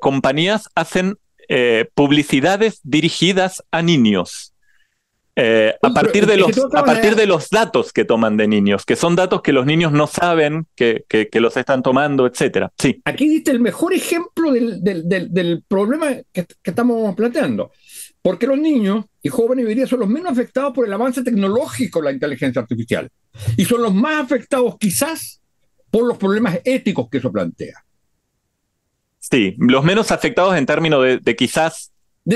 compañías 0.00 0.70
hacen 0.74 1.18
eh, 1.48 1.90
publicidades 1.94 2.80
dirigidas 2.82 3.62
a 3.70 3.82
niños. 3.82 4.53
Eh, 5.36 5.74
a, 5.82 5.90
partir 5.90 6.26
de 6.26 6.36
los, 6.36 6.56
a 6.74 6.84
partir 6.84 7.16
de 7.16 7.26
los 7.26 7.50
datos 7.50 7.92
que 7.92 8.04
toman 8.04 8.36
de 8.36 8.46
niños, 8.46 8.84
que 8.84 8.94
son 8.94 9.16
datos 9.16 9.42
que 9.42 9.52
los 9.52 9.66
niños 9.66 9.90
no 9.90 10.06
saben 10.06 10.66
que, 10.76 11.04
que, 11.08 11.40
los 11.40 11.56
están 11.56 11.82
tomando, 11.82 12.26
etcétera. 12.26 12.72
Sí. 12.78 13.02
Aquí 13.04 13.28
diste 13.28 13.50
el 13.50 13.60
mejor 13.60 13.94
ejemplo 13.94 14.52
del, 14.52 14.82
del, 14.82 15.08
del, 15.08 15.64
problema 15.66 16.12
que, 16.32 16.44
que, 16.44 16.70
estamos 16.70 17.14
planteando. 17.16 17.72
Porque 18.22 18.46
los 18.46 18.58
niños 18.58 19.06
y 19.22 19.28
jóvenes 19.28 19.66
hoy 19.66 19.86
son 19.86 20.00
los 20.00 20.08
menos 20.08 20.32
afectados 20.32 20.72
por 20.72 20.86
el 20.86 20.92
avance 20.92 21.22
tecnológico 21.22 21.98
de 21.98 22.04
la 22.06 22.12
inteligencia 22.12 22.62
artificial. 22.62 23.10
Y 23.56 23.64
son 23.64 23.82
los 23.82 23.92
más 23.92 24.22
afectados 24.22 24.76
quizás 24.78 25.40
por 25.90 26.06
los 26.06 26.16
problemas 26.16 26.58
éticos 26.64 27.08
que 27.10 27.18
eso 27.18 27.30
plantea. 27.30 27.84
Sí, 29.30 29.54
los 29.58 29.82
menos 29.82 30.10
afectados 30.10 30.56
en 30.56 30.66
términos 30.66 31.02
de, 31.22 31.36
quizás 31.36 31.93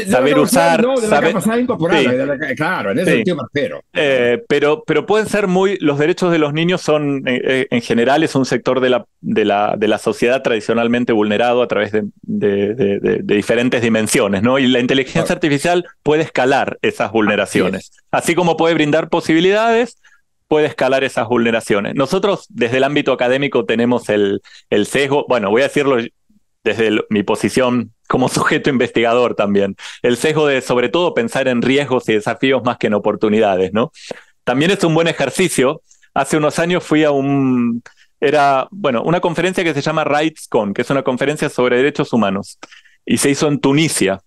saber 0.08 0.38
usar. 0.38 0.82
No, 0.82 1.00
de 1.00 1.08
la 1.08 1.20
capacidad 1.20 1.56
incorporal, 1.56 2.38
claro, 2.56 2.90
en 2.90 2.98
ese 2.98 3.12
sentido 3.12 3.82
eh, 3.94 4.42
pero, 4.48 4.82
pero 4.86 5.06
pueden 5.06 5.26
ser 5.28 5.46
muy. 5.46 5.78
Los 5.80 5.98
derechos 5.98 6.30
de 6.30 6.38
los 6.38 6.52
niños 6.52 6.82
son, 6.82 7.26
eh, 7.26 7.40
eh, 7.44 7.66
en 7.70 7.80
general, 7.80 8.22
es 8.22 8.34
un 8.34 8.44
sector 8.44 8.80
de 8.80 8.90
la, 8.90 9.06
de, 9.20 9.44
la, 9.44 9.74
de 9.78 9.88
la 9.88 9.98
sociedad 9.98 10.42
tradicionalmente 10.42 11.12
vulnerado 11.12 11.62
a 11.62 11.68
través 11.68 11.92
de, 11.92 12.04
de 12.22 13.20
diferentes 13.22 13.80
dimensiones, 13.82 14.42
¿no? 14.42 14.58
Y 14.58 14.66
la 14.66 14.80
inteligencia 14.80 15.34
artificial 15.34 15.86
puede 16.02 16.22
escalar 16.22 16.78
esas 16.82 17.10
vulneraciones. 17.12 17.92
Así, 18.10 18.34
como 18.34 18.56
puede 18.56 18.74
brindar 18.74 19.08
posibilidades, 19.08 19.96
puede 20.48 20.66
escalar 20.66 21.04
esas 21.04 21.28
vulneraciones. 21.28 21.94
Nosotros, 21.94 22.46
desde 22.48 22.78
el 22.78 22.84
ámbito 22.84 23.12
académico, 23.12 23.64
tenemos 23.64 24.08
el, 24.08 24.40
el 24.70 24.86
sesgo, 24.86 25.26
bueno, 25.28 25.50
voy 25.50 25.62
a 25.62 25.64
decirlo 25.64 25.98
desde 26.64 27.00
mi 27.10 27.22
posición 27.22 27.92
como 28.08 28.28
sujeto 28.28 28.70
investigador 28.70 29.34
también, 29.34 29.76
el 30.02 30.16
sesgo 30.16 30.46
de 30.46 30.60
sobre 30.60 30.88
todo 30.88 31.14
pensar 31.14 31.48
en 31.48 31.62
riesgos 31.62 32.08
y 32.08 32.14
desafíos 32.14 32.62
más 32.64 32.78
que 32.78 32.88
en 32.88 32.94
oportunidades, 32.94 33.72
¿no? 33.72 33.92
También 34.44 34.70
es 34.70 34.82
un 34.82 34.94
buen 34.94 35.08
ejercicio. 35.08 35.82
Hace 36.14 36.38
unos 36.38 36.58
años 36.58 36.82
fui 36.82 37.04
a 37.04 37.10
un, 37.10 37.82
era, 38.20 38.66
bueno, 38.70 39.02
una 39.02 39.20
conferencia 39.20 39.62
que 39.62 39.74
se 39.74 39.82
llama 39.82 40.04
RightsCon, 40.04 40.74
que 40.74 40.82
es 40.82 40.90
una 40.90 41.02
conferencia 41.02 41.48
sobre 41.48 41.76
derechos 41.76 42.12
humanos, 42.12 42.58
y 43.04 43.18
se 43.18 43.30
hizo 43.30 43.48
en 43.48 43.60
Tunisia. 43.60 44.20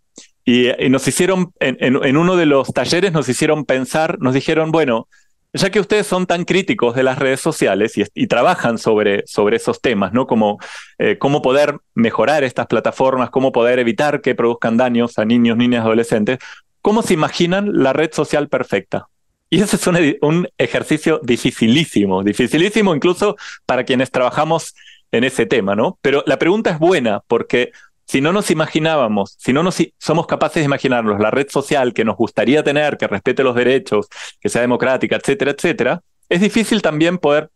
Y, 0.46 0.70
nos 0.90 1.08
hicieron, 1.08 1.54
en, 1.60 2.18
uno 2.18 2.36
de 2.36 2.46
los 2.46 2.74
talleres 2.74 3.12
nos 3.12 3.30
hicieron 3.30 3.66
pensar, 3.66 4.18
nos 4.20 4.34
dijeron, 4.34 4.72
bueno, 4.72 5.08
ya 5.54 5.70
que 5.70 5.80
ustedes 5.80 6.08
son 6.08 6.26
tan 6.28 6.46
críticos 6.46 6.96
de 6.96 7.04
las 7.04 7.20
redes 7.20 7.42
sociales 7.42 7.94
y, 8.14 8.28
trabajan 8.28 8.78
sobre, 8.78 9.24
sobre, 9.28 9.58
esos 9.58 9.82
temas, 9.82 10.14
¿no? 10.14 10.26
Como 10.26 10.60
eh, 10.98 11.18
cómo 11.18 11.42
poder 11.42 11.78
mejorar 11.94 12.44
estas 12.44 12.68
plataformas, 12.68 13.30
cómo 13.30 13.52
poder 13.52 13.80
evitar 13.80 14.22
que 14.22 14.36
produzcan 14.36 14.78
daños 14.78 15.20
a 15.20 15.26
niños, 15.26 15.58
niñas, 15.58 15.86
adolescentes, 15.86 16.40
¿cómo 16.82 17.02
se 17.02 17.14
imaginan 17.14 17.84
la 17.84 17.92
red 17.92 18.12
social 18.14 18.48
perfecta? 18.48 19.08
Y 19.50 19.62
ese 19.62 19.76
es 19.76 19.88
un, 19.88 19.98
un 20.22 20.48
ejercicio 20.58 21.20
dificilísimo, 21.22 22.24
dificilísimo 22.24 22.96
incluso 22.96 23.36
para 23.66 23.84
quienes 23.84 24.10
trabajamos 24.10 24.74
en 25.12 25.26
ese 25.26 25.46
tema, 25.46 25.76
¿no? 25.76 26.00
Pero 26.02 26.24
la 26.26 26.40
pregunta 26.40 26.70
es 26.70 26.80
buena 26.80 27.22
porque 27.28 27.72
si 28.12 28.20
no 28.20 28.34
nos 28.34 28.52
imaginábamos, 28.52 29.38
si 29.40 29.54
no 29.54 29.64
nos 29.64 29.82
somos 29.98 30.28
capaces 30.28 30.56
de 30.56 30.66
imaginarnos 30.66 31.22
la 31.22 31.32
red 31.32 31.48
social 31.50 31.94
que 31.94 32.04
nos 32.04 32.18
gustaría 32.18 32.62
tener, 32.62 32.98
que 32.98 33.08
respete 33.08 33.42
los 33.42 33.56
derechos, 33.56 34.10
que 34.42 34.50
sea 34.50 34.60
democrática, 34.60 35.16
etcétera, 35.16 35.52
etcétera, 35.52 36.02
es 36.28 36.42
difícil 36.42 36.82
también 36.82 37.20
poder 37.20 37.52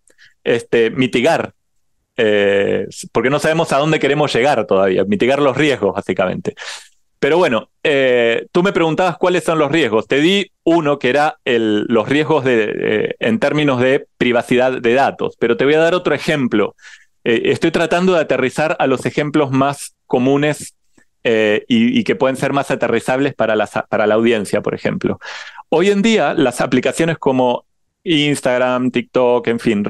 este, 0.45 0.91
mitigar, 0.91 1.51
eh, 2.15 2.87
porque 3.11 3.29
no 3.29 3.39
sabemos 3.39 3.73
a 3.73 3.79
dónde 3.79 3.99
queremos 3.99 4.33
llegar 4.33 4.65
todavía, 4.65 5.03
mitigar 5.03 5.41
los 5.41 5.57
riesgos, 5.57 5.93
básicamente. 5.93 6.55
Pero 7.19 7.37
bueno, 7.37 7.67
eh, 7.83 8.47
tú 8.53 8.63
me 8.63 8.71
preguntabas 8.71 9.17
cuáles 9.17 9.43
son 9.43 9.59
los 9.59 9.69
riesgos. 9.69 10.07
Te 10.07 10.21
di 10.21 10.49
uno 10.63 10.99
que 10.99 11.09
era 11.09 11.37
los 11.43 12.07
riesgos 12.07 12.45
en 12.45 13.39
términos 13.39 13.81
de 13.81 14.07
privacidad 14.17 14.79
de 14.79 14.93
datos, 14.93 15.35
pero 15.37 15.57
te 15.57 15.65
voy 15.65 15.73
a 15.73 15.79
dar 15.79 15.95
otro 15.95 16.15
ejemplo. 16.15 16.75
Eh, 17.25 17.49
estoy 17.51 17.71
tratando 17.71 18.13
de 18.13 18.19
aterrizar 18.21 18.77
a 18.79 18.85
los 18.85 19.05
ejemplos 19.07 19.51
más 19.51 19.94
comunes 20.05 20.75
eh, 21.23 21.65
y, 21.67 22.03
que 22.03 22.15
pueden 22.15 22.35
ser 22.35 22.53
más 22.53 22.69
aterrizables 22.69 23.33
para 23.33 23.55
la, 23.55 23.65
para 23.65 24.05
la 24.05 24.15
audiencia, 24.15 24.61
por 24.61 24.75
ejemplo. 24.75 25.19
Hoy 25.69 25.89
en 25.89 26.01
día, 26.01 26.33
las 26.33 26.61
aplicaciones 26.61 27.17
como 27.17 27.65
Instagram, 28.03 28.91
TikTok, 28.91 29.47
en 29.47 29.59
fin, 29.59 29.83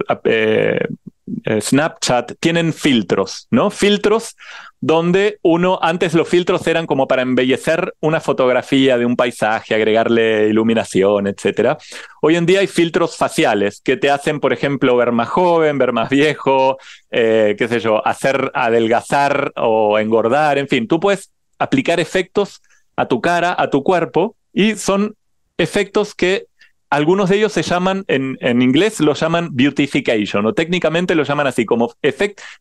Snapchat, 1.60 2.34
tienen 2.40 2.72
filtros, 2.74 3.48
¿no? 3.50 3.72
Filtros 3.72 4.36
donde 4.80 5.40
uno, 5.42 5.80
antes 5.82 6.14
los 6.14 6.30
filtros 6.30 6.68
eran 6.68 6.86
como 6.86 7.08
para 7.08 7.24
embellecer 7.24 7.96
una 8.00 8.20
fotografía 8.20 9.00
de 9.00 9.06
un 9.06 9.16
paisaje, 9.16 9.74
agregarle 9.74 10.48
iluminación, 10.48 11.26
etc. 11.26 11.78
Hoy 12.22 12.36
en 12.36 12.46
día 12.46 12.60
hay 12.60 12.68
filtros 12.68 13.18
faciales 13.18 13.82
que 13.82 13.98
te 13.98 14.12
hacen, 14.12 14.40
por 14.40 14.54
ejemplo, 14.54 14.96
ver 14.96 15.12
más 15.12 15.30
joven, 15.30 15.80
ver 15.80 15.92
más 15.92 16.10
viejo, 16.10 16.78
eh, 17.10 17.56
qué 17.58 17.68
sé 17.68 17.80
yo, 17.80 18.06
hacer 18.06 18.52
adelgazar 18.54 19.52
o 19.56 19.98
engordar, 19.98 20.60
en 20.60 20.68
fin, 20.68 20.88
tú 20.88 21.00
puedes 21.00 21.32
aplicar 21.58 22.00
efectos 22.00 22.62
a 22.96 23.08
tu 23.08 23.22
cara, 23.22 23.56
a 23.58 23.72
tu 23.72 23.84
cuerpo, 23.84 24.36
y 24.54 24.76
son 24.76 25.16
efectos 25.58 26.14
que 26.14 26.46
algunos 26.90 27.30
de 27.30 27.38
ellos 27.38 27.52
se 27.52 27.64
llaman, 27.64 28.06
en, 28.08 28.38
en, 28.42 28.62
inglés 28.62 29.00
lo 29.00 29.14
llaman 29.14 29.50
beautification, 29.52 30.46
o 30.46 30.54
técnicamente 30.54 31.16
lo 31.16 31.24
llaman 31.24 31.48
así, 31.48 31.66
como 31.66 31.94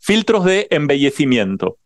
filtros 0.00 0.44
de 0.44 0.66
embellecimiento. 0.70 1.78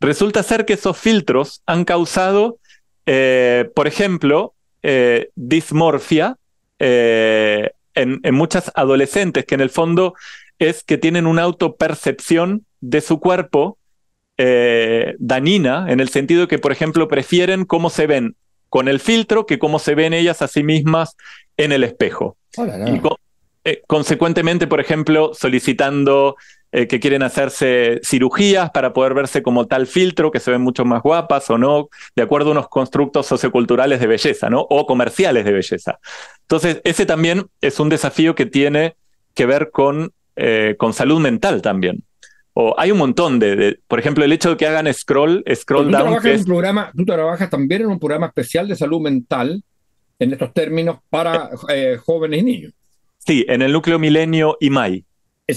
Resulta 0.00 0.42
ser 0.42 0.64
que 0.64 0.72
esos 0.72 0.96
filtros 0.96 1.62
han 1.66 1.84
causado, 1.84 2.58
eh, 3.04 3.70
por 3.74 3.86
ejemplo, 3.86 4.54
eh, 4.82 5.28
dismorfia 5.34 6.38
eh, 6.78 7.70
en, 7.94 8.20
muchas 8.34 8.72
adolescentes, 8.74 9.44
que 9.44 9.54
en 9.54 9.60
el 9.60 9.68
fondo 9.68 10.14
es 10.58 10.82
que 10.82 10.96
tienen 10.96 11.26
una 11.26 11.42
autopercepción 11.42 12.64
de 12.80 13.00
su 13.02 13.20
cuerpo 13.20 13.76
dañina, 15.18 15.92
en 15.92 16.00
el 16.00 16.08
sentido 16.08 16.48
que, 16.48 16.58
por 16.58 16.72
ejemplo, 16.72 17.08
prefieren 17.08 17.66
cómo 17.66 17.90
se 17.90 18.06
ven 18.06 18.36
con 18.70 18.88
el 18.88 19.00
filtro 19.00 19.44
que 19.44 19.58
cómo 19.58 19.78
se 19.78 19.94
ven 19.94 20.14
ellas 20.14 20.40
a 20.40 20.48
sí 20.48 20.62
mismas 20.62 21.16
en 21.58 21.72
el 21.72 21.84
espejo. 21.84 22.36
y 22.56 23.00
consecuentemente, 23.86 24.66
por 24.66 24.80
ejemplo, 24.80 25.32
solicitando 25.34 26.36
eh, 26.72 26.86
que 26.86 27.00
quieren 27.00 27.24
hacerse 27.24 28.00
cirugías 28.04 28.70
para 28.70 28.92
poder 28.92 29.12
verse 29.12 29.42
como 29.42 29.66
tal 29.66 29.88
filtro, 29.88 30.30
que 30.30 30.38
se 30.38 30.52
ven 30.52 30.62
mucho 30.62 30.84
más 30.84 31.02
guapas 31.02 31.50
o 31.50 31.58
no, 31.58 31.88
de 32.14 32.22
acuerdo 32.22 32.50
a 32.50 32.52
unos 32.52 32.68
constructos 32.68 33.26
socioculturales 33.26 33.98
de 33.98 34.06
belleza, 34.06 34.48
¿no? 34.48 34.60
O 34.70 34.86
comerciales 34.86 35.44
de 35.44 35.52
belleza. 35.52 35.98
Entonces, 36.42 36.80
ese 36.84 37.06
también 37.06 37.46
es 37.60 37.80
un 37.80 37.88
desafío 37.88 38.36
que 38.36 38.46
tiene 38.46 38.94
que 39.34 39.46
ver 39.46 39.70
con, 39.72 40.12
eh, 40.36 40.76
con 40.78 40.94
salud 40.94 41.20
mental 41.20 41.60
también. 41.60 42.04
O 42.62 42.74
hay 42.78 42.90
un 42.90 42.98
montón 42.98 43.38
de, 43.38 43.78
por 43.88 43.98
ejemplo, 43.98 44.22
el 44.22 44.32
hecho 44.32 44.50
de 44.50 44.56
que 44.58 44.66
hagan 44.66 44.92
scroll, 44.92 45.42
scroll 45.54 45.86
tú 45.86 45.92
down. 45.92 46.04
Trabajas 46.04 46.40
un 46.40 46.44
programa, 46.44 46.92
tú 46.94 47.06
trabajas 47.06 47.48
también 47.48 47.82
en 47.82 47.88
un 47.88 47.98
programa 47.98 48.26
especial 48.26 48.68
de 48.68 48.76
salud 48.76 49.00
mental 49.00 49.62
en 50.18 50.32
estos 50.32 50.52
términos 50.52 50.98
para 51.08 51.48
eh, 51.70 51.96
jóvenes 52.04 52.40
y 52.40 52.42
niños. 52.42 52.72
Sí, 53.16 53.46
en 53.48 53.62
el 53.62 53.72
núcleo 53.72 53.98
milenio 53.98 54.58
IMAI 54.60 55.04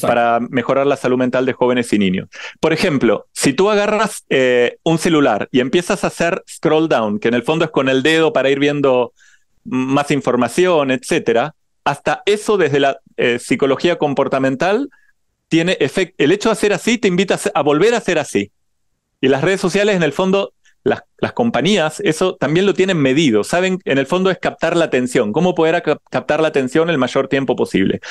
para 0.02 0.40
mejorar 0.40 0.88
la 0.88 0.96
salud 0.96 1.18
mental 1.18 1.46
de 1.46 1.52
jóvenes 1.52 1.92
y 1.92 2.00
niños. 2.00 2.30
Por 2.62 2.72
ejemplo, 2.72 3.28
si 3.34 3.52
tú 3.52 3.70
agarras 3.70 4.24
eh, 4.30 4.78
un 4.84 4.98
celular 4.98 5.50
y 5.52 5.60
empiezas 5.60 6.06
a 6.06 6.08
hacer 6.08 6.42
scroll 6.50 6.88
down, 6.88 7.20
que 7.20 7.28
en 7.28 7.34
el 7.34 7.44
fondo 7.44 7.66
es 7.66 7.72
con 7.72 7.90
el 7.90 8.02
dedo 8.02 8.32
para 8.32 8.50
ir 8.50 8.60
viendo 8.60 9.14
más 9.66 10.10
información, 10.10 10.90
etcétera, 10.90 11.54
hasta 11.84 12.24
eso 12.26 12.58
desde 12.58 12.80
la 12.80 12.98
eh, 13.18 13.40
psicología 13.40 13.98
comportamental 13.98 14.90
tiene 15.54 15.78
efecto. 15.80 16.16
El 16.18 16.32
hecho 16.32 16.50
de 16.50 16.54
hacer 16.54 16.74
así 16.74 16.98
te 16.98 17.08
invita 17.08 17.40
a, 17.54 17.62
volver 17.62 17.94
a 17.94 17.98
hacer 17.98 18.18
así. 18.18 18.52
Y 19.22 19.28
las 19.28 19.44
redes 19.44 19.62
sociales, 19.62 19.96
en 19.96 20.02
el 20.02 20.12
fondo, 20.12 20.56
las, 20.84 21.04
las, 21.20 21.34
compañías, 21.34 22.00
eso 22.00 22.38
también 22.38 22.66
lo 22.66 22.74
tienen 22.74 22.98
medido. 22.98 23.44
Saben, 23.44 23.78
en 23.86 24.00
el 24.00 24.08
fondo 24.08 24.32
es 24.32 24.39
captar 24.39 24.76
la 24.76 24.86
atención. 24.86 25.32
¿Cómo 25.32 25.54
poder 25.54 25.84
captar 26.10 26.42
la 26.42 26.48
atención 26.48 26.89
el 26.89 26.98
mayor 26.98 27.28
tiempo 27.28 27.56
posible? 27.56 28.02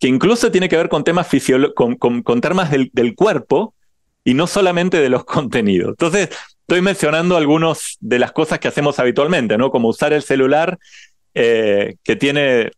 que 0.00 0.08
incluso 0.08 0.50
tiene 0.50 0.68
que 0.68 0.76
ver 0.76 0.88
con 0.88 1.04
temas, 1.04 1.28
con, 1.76 1.94
con, 1.94 2.40
temas 2.40 2.70
del, 2.72 3.14
cuerpo 3.14 3.74
y 4.24 4.34
no 4.34 4.48
solamente 4.48 5.00
de 5.00 5.08
los 5.08 5.24
contenidos. 5.36 5.90
Entonces, 5.90 6.30
estoy 6.62 6.82
mencionando 6.82 7.36
algunas 7.36 7.96
de 8.00 8.18
las 8.18 8.32
cosas 8.32 8.58
que 8.58 8.66
hacemos 8.66 8.98
habitualmente, 8.98 9.56
¿no? 9.56 9.70
Como 9.70 9.86
usar 9.86 10.12
el 10.12 10.22
celular, 10.22 10.78
eh, 11.34 11.94
que 12.02 12.16
tiene 12.16 12.72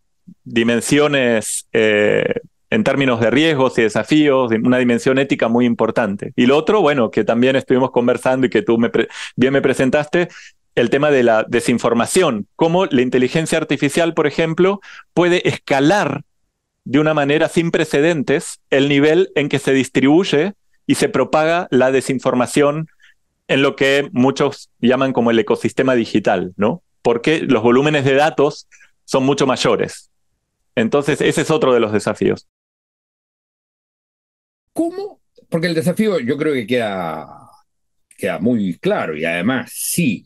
dimensiones 0.45 1.67
eh, 1.73 2.35
en 2.71 2.85
términos 2.85 3.21
de 3.21 3.31
riesgos 3.31 3.77
y 3.79 3.83
desafíos, 3.83 4.53
una 4.63 4.79
dimensión 4.79 5.19
ética 5.19 5.49
muy 5.49 5.67
importante. 5.67 6.33
Y 6.37 6.47
lo 6.47 6.57
otro, 6.57 6.81
bueno, 6.81 7.11
que 7.11 7.25
también 7.25 7.57
estuvimos 7.57 7.91
conversando 7.91 8.47
y 8.47 8.51
que 8.51 8.63
tú 8.63 8.79
me 8.79 8.91
bien 9.37 9.53
me 9.53 9.61
presentaste, 9.61 10.29
el 10.77 10.89
tema 10.89 11.11
de 11.11 11.25
la 11.25 11.45
desinformación, 11.49 12.47
cómo 12.57 12.87
la 12.87 13.03
inteligencia 13.03 13.59
artificial, 13.59 14.15
por 14.15 14.27
ejemplo, 14.27 14.81
puede 15.13 15.47
escalar 15.49 16.23
de 16.85 17.01
una 17.01 17.13
manera 17.13 17.49
sin 17.49 17.71
precedentes 17.71 18.61
el 18.71 18.89
nivel 18.89 19.31
en 19.35 19.49
que 19.49 19.59
se 19.59 19.73
distribuye 19.73 20.55
y 20.87 20.95
se 20.95 21.09
propaga 21.09 21.67
la 21.71 21.91
desinformación 21.91 22.89
en 23.49 23.63
lo 23.63 23.75
que 23.77 24.09
muchos 24.13 24.71
llaman 24.81 25.13
como 25.13 25.33
el 25.33 25.39
ecosistema 25.39 25.95
digital, 25.95 26.53
¿no? 26.57 26.83
Porque 27.03 27.41
los 27.41 27.63
volúmenes 27.63 28.05
de 28.05 28.15
datos 28.15 28.69
son 29.05 29.25
mucho 29.25 29.47
mayores. 29.47 30.11
Entonces, 30.77 31.21
ese 31.21 31.43
es 31.43 31.51
otro 31.51 31.75
de 31.75 31.81
los 31.81 31.93
desafíos. 31.93 32.47
¿Cómo? 34.73 35.21
Porque 35.49 35.67
el 35.67 35.75
desafío 35.75 36.19
yo 36.21 36.37
creo 36.37 36.55
que 36.55 36.67
queda, 36.67 37.51
queda 38.17 38.39
muy 38.39 38.79
claro 38.79 39.17
y 39.17 39.25
además 39.25 39.73
si 39.75 40.25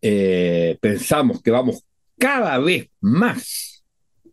eh, 0.00 0.76
pensamos 0.80 1.42
que 1.42 1.50
vamos 1.50 1.84
cada 2.18 2.58
vez 2.58 2.88
más 3.00 3.84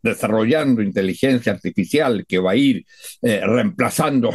desarrollando 0.02 0.82
inteligencia 0.82 1.54
artificial 1.54 2.26
que 2.28 2.40
va 2.40 2.52
a 2.52 2.56
ir 2.56 2.86
eh, 3.22 3.42
reemplazando 3.46 4.32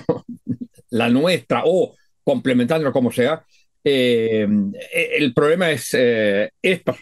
la 0.91 1.09
nuestra 1.09 1.63
o 1.65 1.95
complementando 2.23 2.93
como 2.93 3.11
sea, 3.11 3.45
eh, 3.85 4.47
el 5.17 5.33
problema 5.33 5.71
es 5.71 5.97
estos 6.63 6.97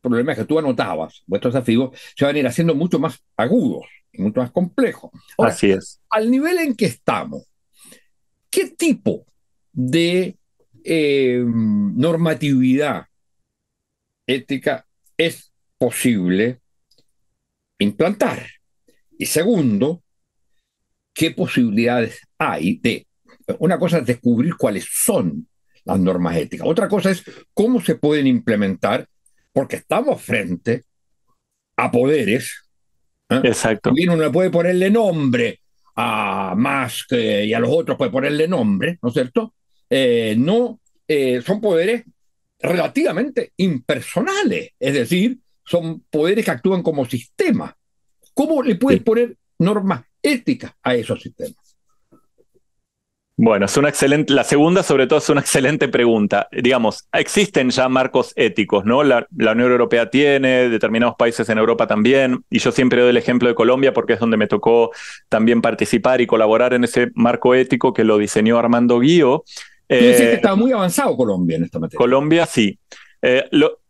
problemas 0.00 0.36
que 0.36 0.44
tú 0.44 0.58
anotabas, 0.58 1.22
vuestros 1.26 1.54
desafíos, 1.54 1.90
se 2.16 2.24
van 2.24 2.34
a 2.34 2.38
ir 2.40 2.46
haciendo 2.46 2.74
mucho 2.74 2.98
más 2.98 3.22
agudos 3.36 3.86
y 4.12 4.22
mucho 4.22 4.40
más 4.40 4.50
complejos. 4.50 5.10
Así 5.38 5.70
es. 5.70 6.00
Al 6.10 6.30
nivel 6.30 6.58
en 6.58 6.74
que 6.74 6.86
estamos, 6.86 7.44
¿qué 8.52 8.70
tipo 8.70 9.26
de 9.72 10.36
normatividad 10.84 13.06
ética 14.26 14.86
es 15.16 15.52
posible 15.78 16.60
implantar. 17.78 18.46
Y 19.18 19.26
segundo, 19.26 20.02
¿qué 21.12 21.32
posibilidades 21.32 22.20
hay 22.38 22.78
de... 22.78 23.06
Una 23.58 23.78
cosa 23.78 23.98
es 23.98 24.06
descubrir 24.06 24.56
cuáles 24.56 24.86
son 24.90 25.46
las 25.84 25.98
normas 25.98 26.36
éticas, 26.36 26.66
otra 26.66 26.88
cosa 26.88 27.10
es 27.10 27.24
cómo 27.52 27.80
se 27.80 27.96
pueden 27.96 28.28
implementar, 28.28 29.08
porque 29.52 29.76
estamos 29.76 30.22
frente 30.22 30.84
a 31.76 31.90
poderes. 31.90 32.68
¿eh? 33.28 33.40
Exacto. 33.42 33.90
Y 33.94 34.06
uno 34.06 34.30
puede 34.30 34.50
ponerle 34.50 34.90
nombre 34.90 35.61
a 35.94 36.54
Musk 36.56 37.12
y 37.12 37.52
a 37.52 37.60
los 37.60 37.70
otros 37.70 37.96
puede 37.98 38.10
ponerle 38.10 38.48
nombre, 38.48 38.98
¿no 39.02 39.08
es 39.08 39.14
cierto? 39.14 39.54
Eh, 39.88 40.34
no, 40.38 40.80
eh, 41.06 41.42
son 41.42 41.60
poderes 41.60 42.04
relativamente 42.58 43.52
impersonales, 43.56 44.70
es 44.78 44.94
decir, 44.94 45.38
son 45.64 46.04
poderes 46.10 46.44
que 46.44 46.50
actúan 46.50 46.82
como 46.82 47.04
sistema. 47.04 47.76
¿Cómo 48.34 48.62
le 48.62 48.76
puedes 48.76 49.02
poner 49.02 49.36
normas 49.58 50.04
éticas 50.22 50.72
a 50.82 50.94
esos 50.94 51.20
sistemas? 51.20 51.61
Bueno, 53.36 53.64
es 53.64 53.76
una 53.78 53.88
excelente, 53.88 54.32
la 54.34 54.44
segunda 54.44 54.82
sobre 54.82 55.06
todo 55.06 55.18
es 55.18 55.28
una 55.30 55.40
excelente 55.40 55.88
pregunta. 55.88 56.48
Digamos, 56.52 57.08
existen 57.12 57.70
ya 57.70 57.88
marcos 57.88 58.32
éticos, 58.36 58.84
¿no? 58.84 59.02
La, 59.02 59.26
Unión 59.30 59.70
Europea 59.70 60.10
tiene, 60.10 60.68
determinados 60.68 61.16
países 61.16 61.48
en 61.48 61.58
Europa 61.58 61.86
también, 61.86 62.44
y 62.50 62.58
yo 62.58 62.72
siempre 62.72 63.00
doy 63.00 63.10
el 63.10 63.16
ejemplo 63.16 63.48
de 63.48 63.54
Colombia 63.54 63.94
porque 63.94 64.12
es 64.12 64.20
donde 64.20 64.36
me 64.36 64.46
tocó 64.46 64.90
también 65.28 65.62
participar 65.62 66.20
y 66.20 66.26
colaborar 66.26 66.74
en 66.74 66.84
ese 66.84 67.10
marco 67.14 67.54
ético 67.54 67.94
que 67.94 68.04
lo 68.04 68.18
diseñó 68.18 68.58
Armando 68.58 69.00
Guío. 69.00 69.44
Eh, 69.88 70.14
que 70.16 70.32
está 70.34 70.54
muy 70.54 70.72
avanzado 70.72 71.16
Colombia 71.16 71.56
en 71.56 71.64
esta 71.64 71.78
materia. 71.78 71.98
Colombia 71.98 72.46
sí. 72.46 72.78
Eh, 73.22 73.44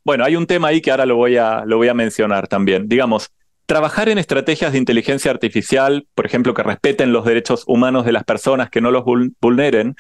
bueno, 0.05 0.24
hay 0.24 0.37
un 0.37 0.46
tema 0.46 0.68
ahí 0.68 0.81
que 0.81 0.90
ahora 0.90 1.07
lo 1.07 1.16
voy 1.16 1.37
a, 1.37 1.64
lo 1.66 1.76
voy 1.76 1.88
a 1.88 1.94
mencionar 1.94 2.48
también. 2.48 2.88
Digamos, 2.88 3.31
trabajar 3.72 4.11
en 4.11 4.18
estrategias 4.18 4.72
de 4.72 4.76
inteligencia 4.76 5.30
artificial, 5.30 6.06
por 6.14 6.26
ejemplo, 6.26 6.52
que 6.52 6.62
respeten 6.62 7.11
los 7.11 7.24
derechos 7.24 7.64
humanos 7.66 8.04
de 8.04 8.12
las 8.12 8.22
personas, 8.22 8.68
que 8.68 8.82
no 8.82 8.90
los 8.90 9.02
vulneren, 9.40 9.96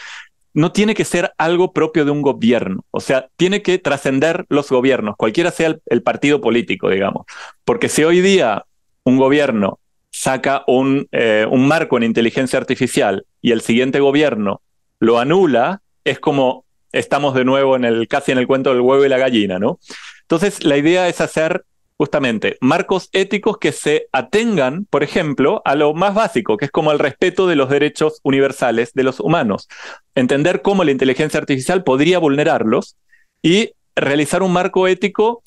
no 0.52 0.72
tiene 0.72 0.94
que 0.94 1.06
ser 1.06 1.32
algo 1.38 1.72
propio 1.72 2.04
de 2.04 2.10
un 2.10 2.20
gobierno, 2.20 2.84
o 2.90 3.00
sea, 3.00 3.30
tiene 3.38 3.62
que 3.62 3.78
trascender 3.78 4.44
los 4.50 4.68
gobiernos, 4.68 5.16
cualquiera 5.16 5.50
sea 5.50 5.74
el, 5.86 6.02
partido 6.02 6.42
político, 6.42 6.90
digamos. 6.90 7.24
Porque 7.64 7.88
si 7.88 8.04
hoy 8.04 8.20
día 8.20 8.66
un 9.04 9.16
gobierno 9.16 9.78
saca 10.10 10.64
un, 10.66 11.08
eh, 11.10 11.46
un 11.50 11.66
marco 11.66 11.96
en 11.96 12.02
inteligencia 12.02 12.58
artificial 12.58 13.24
y 13.40 13.52
el 13.52 13.62
siguiente 13.62 14.00
gobierno 14.00 14.60
lo 15.00 15.18
anula, 15.18 15.80
es 16.04 16.20
como 16.20 16.66
estamos 16.92 17.32
de 17.32 17.46
nuevo 17.46 17.74
en 17.76 17.86
el, 17.86 18.06
casi 18.06 18.32
en 18.32 18.38
el 18.38 18.46
cuento 18.46 18.68
del 18.68 18.82
huevo 18.82 19.02
y 19.02 19.08
la 19.08 19.16
gallina, 19.16 19.58
¿no? 19.58 19.78
Entonces, 20.20 20.62
la 20.62 20.76
idea 20.76 21.08
es 21.08 21.22
hacer 21.22 21.64
justamente 21.96 22.58
marcos 22.60 23.08
éticos 23.12 23.58
que 23.58 23.72
se 23.72 24.08
atengan, 24.12 24.86
por 24.86 25.02
ejemplo, 25.02 25.62
a 25.64 25.74
lo 25.74 25.94
más 25.94 26.14
básico, 26.14 26.56
que 26.56 26.66
es 26.66 26.70
como 26.70 26.92
el 26.92 26.98
respeto 26.98 27.46
de 27.46 27.56
los 27.56 27.68
derechos 27.68 28.20
universales 28.22 28.92
de 28.94 29.04
los 29.04 29.20
humanos. 29.20 29.68
Entender 30.14 30.62
cómo 30.62 30.84
la 30.84 30.90
inteligencia 30.90 31.38
artificial 31.38 31.84
podría 31.84 32.18
vulnerarlos 32.18 32.96
y 33.42 33.72
realizar 33.94 34.42
un 34.42 34.52
marco 34.52 34.88
ético 34.88 35.42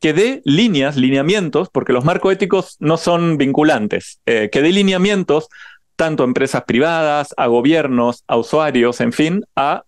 que 0.00 0.12
dé 0.12 0.42
líneas, 0.44 0.96
lineamientos, 0.96 1.68
porque 1.70 1.92
los 1.92 2.04
marcos 2.04 2.32
éticos 2.32 2.76
no 2.78 2.96
son 2.96 3.36
vinculantes, 3.36 4.20
eh, 4.26 4.48
que 4.52 4.62
dé 4.62 4.70
lineamientos 4.70 5.48
tanto 5.96 6.22
a 6.22 6.26
empresas 6.26 6.62
privadas, 6.64 7.34
a 7.36 7.48
gobiernos, 7.48 8.22
a 8.28 8.36
usuarios, 8.36 9.00
en 9.00 9.12
fin, 9.12 9.44
a 9.56 9.82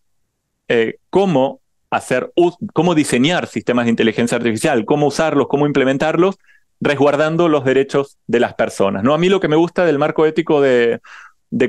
eh, 0.66 0.96
cómo 1.08 1.59
hacer, 1.90 2.32
cómo 2.72 2.94
diseñar 2.94 3.46
sistemas 3.48 3.84
de 3.84 3.90
inteligencia 3.90 4.36
artificial, 4.36 4.84
cómo 4.84 5.08
usarlos, 5.08 5.48
cómo 5.48 5.66
implementarlos, 5.66 6.36
resguardando 6.80 7.48
los 7.48 7.64
derechos 7.64 8.16
de 8.26 8.40
las 8.40 8.54
personas. 8.54 9.02
¿no? 9.02 9.12
A 9.12 9.18
mí 9.18 9.28
lo 9.28 9.40
que 9.40 9.48
me 9.48 9.56
gusta 9.56 9.84
del 9.84 9.98
marco 9.98 10.24
ético 10.24 10.60
de, 10.60 11.00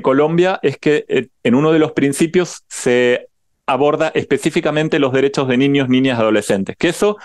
Colombia 0.00 0.60
es 0.62 0.78
que 0.78 1.04
eh, 1.08 1.28
en 1.42 1.54
uno 1.56 1.72
de 1.72 1.80
los 1.80 1.92
principios 1.92 2.62
se 2.68 3.28
aborda 3.66 4.12
específicamente 4.14 5.00
los 5.00 5.12
derechos 5.12 5.48
de 5.48 5.56
niños, 5.56 5.88
niñas, 5.88 6.18
adolescentes, 6.18 6.76
que 6.76 6.88
eso, 6.88 7.16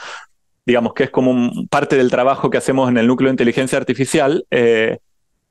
digamos 0.66 0.94
que 0.94 1.04
es 1.04 1.10
como 1.12 1.52
parte 1.70 1.98
del 1.98 2.10
trabajo 2.10 2.50
que 2.50 2.58
hacemos 2.58 2.90
en 2.90 2.98
el 2.98 3.08
núcleo 3.08 3.28
de 3.28 3.34
inteligencia 3.34 3.78
artificial, 3.78 4.46
eh, 4.50 4.98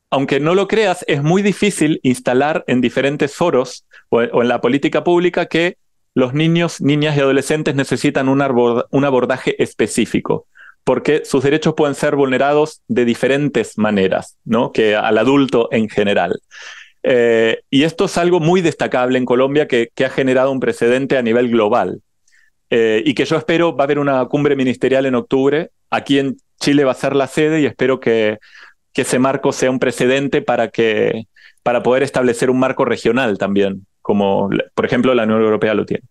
aunque 0.09 0.39
no 0.39 0.53
lo 0.53 0.67
creas, 0.67 1.03
es 1.07 1.23
muy 1.23 1.41
difícil 1.41 1.99
instalar 2.03 2.63
en 2.67 2.81
diferentes 2.81 3.33
foros 3.33 3.85
o 4.09 4.21
en 4.21 4.47
la 4.47 4.61
política 4.61 5.03
pública 5.03 5.47
que 5.47 5.77
los 6.17 6.33
niños, 6.33 6.81
niñas 6.81 7.15
y 7.15 7.19
adolescentes 7.19 7.75
necesitan 7.75 8.27
un, 8.27 8.41
abordaje 8.41 9.61
específico, 9.61 10.47
porque 10.83 11.21
sus 11.25 11.43
derechos 11.43 11.75
pueden 11.75 11.93
ser 11.93 12.15
vulnerados 12.15 12.81
de 12.87 13.05
diferentes 13.05 13.77
maneras, 13.77 14.35
¿no? 14.43 14.71
Que 14.71 14.95
al 14.95 15.19
adulto 15.19 15.69
en 15.71 15.89
general. 15.89 16.41
Eh, 17.03 17.59
y 17.69 17.83
esto 17.83 18.05
es 18.05 18.17
algo 18.17 18.39
muy 18.39 18.61
destacable 18.61 19.19
en 19.19 19.25
Colombia 19.25 19.67
que, 19.67 19.91
ha 20.03 20.09
generado 20.09 20.51
un 20.51 20.59
precedente 20.59 21.19
a 21.19 21.21
nivel 21.21 21.51
global. 21.51 22.01
Eh, 22.71 23.03
y 23.05 23.13
que 23.13 23.25
yo 23.25 23.37
espero 23.37 23.75
va 23.75 23.83
a 23.83 23.85
haber 23.85 23.99
una 23.99 24.25
cumbre 24.25 24.55
ministerial 24.55 25.05
en 25.05 25.13
octubre. 25.13 25.69
Aquí 25.91 26.17
en 26.17 26.37
Chile 26.59 26.83
va 26.83 26.93
a 26.93 26.95
ser 26.95 27.15
la 27.15 27.27
sede 27.27 27.61
y 27.61 27.67
espero 27.67 27.99
que, 27.99 28.39
que 28.91 29.03
ese 29.03 29.19
marco 29.19 29.51
sea 29.51 29.69
un 29.69 29.77
precedente 29.77 30.41
para, 30.41 30.69
que, 30.69 31.27
para 31.61 31.83
poder 31.83 32.01
establecer 32.01 32.49
un 32.49 32.57
marco 32.57 32.85
regional 32.85 33.37
también 33.37 33.86
como 34.07 34.49
por 34.73 34.85
ejemplo 34.85 35.13
la 35.13 35.23
Unión 35.23 35.41
Europea 35.41 35.73
lo 35.73 35.85
tiene. 35.85 36.05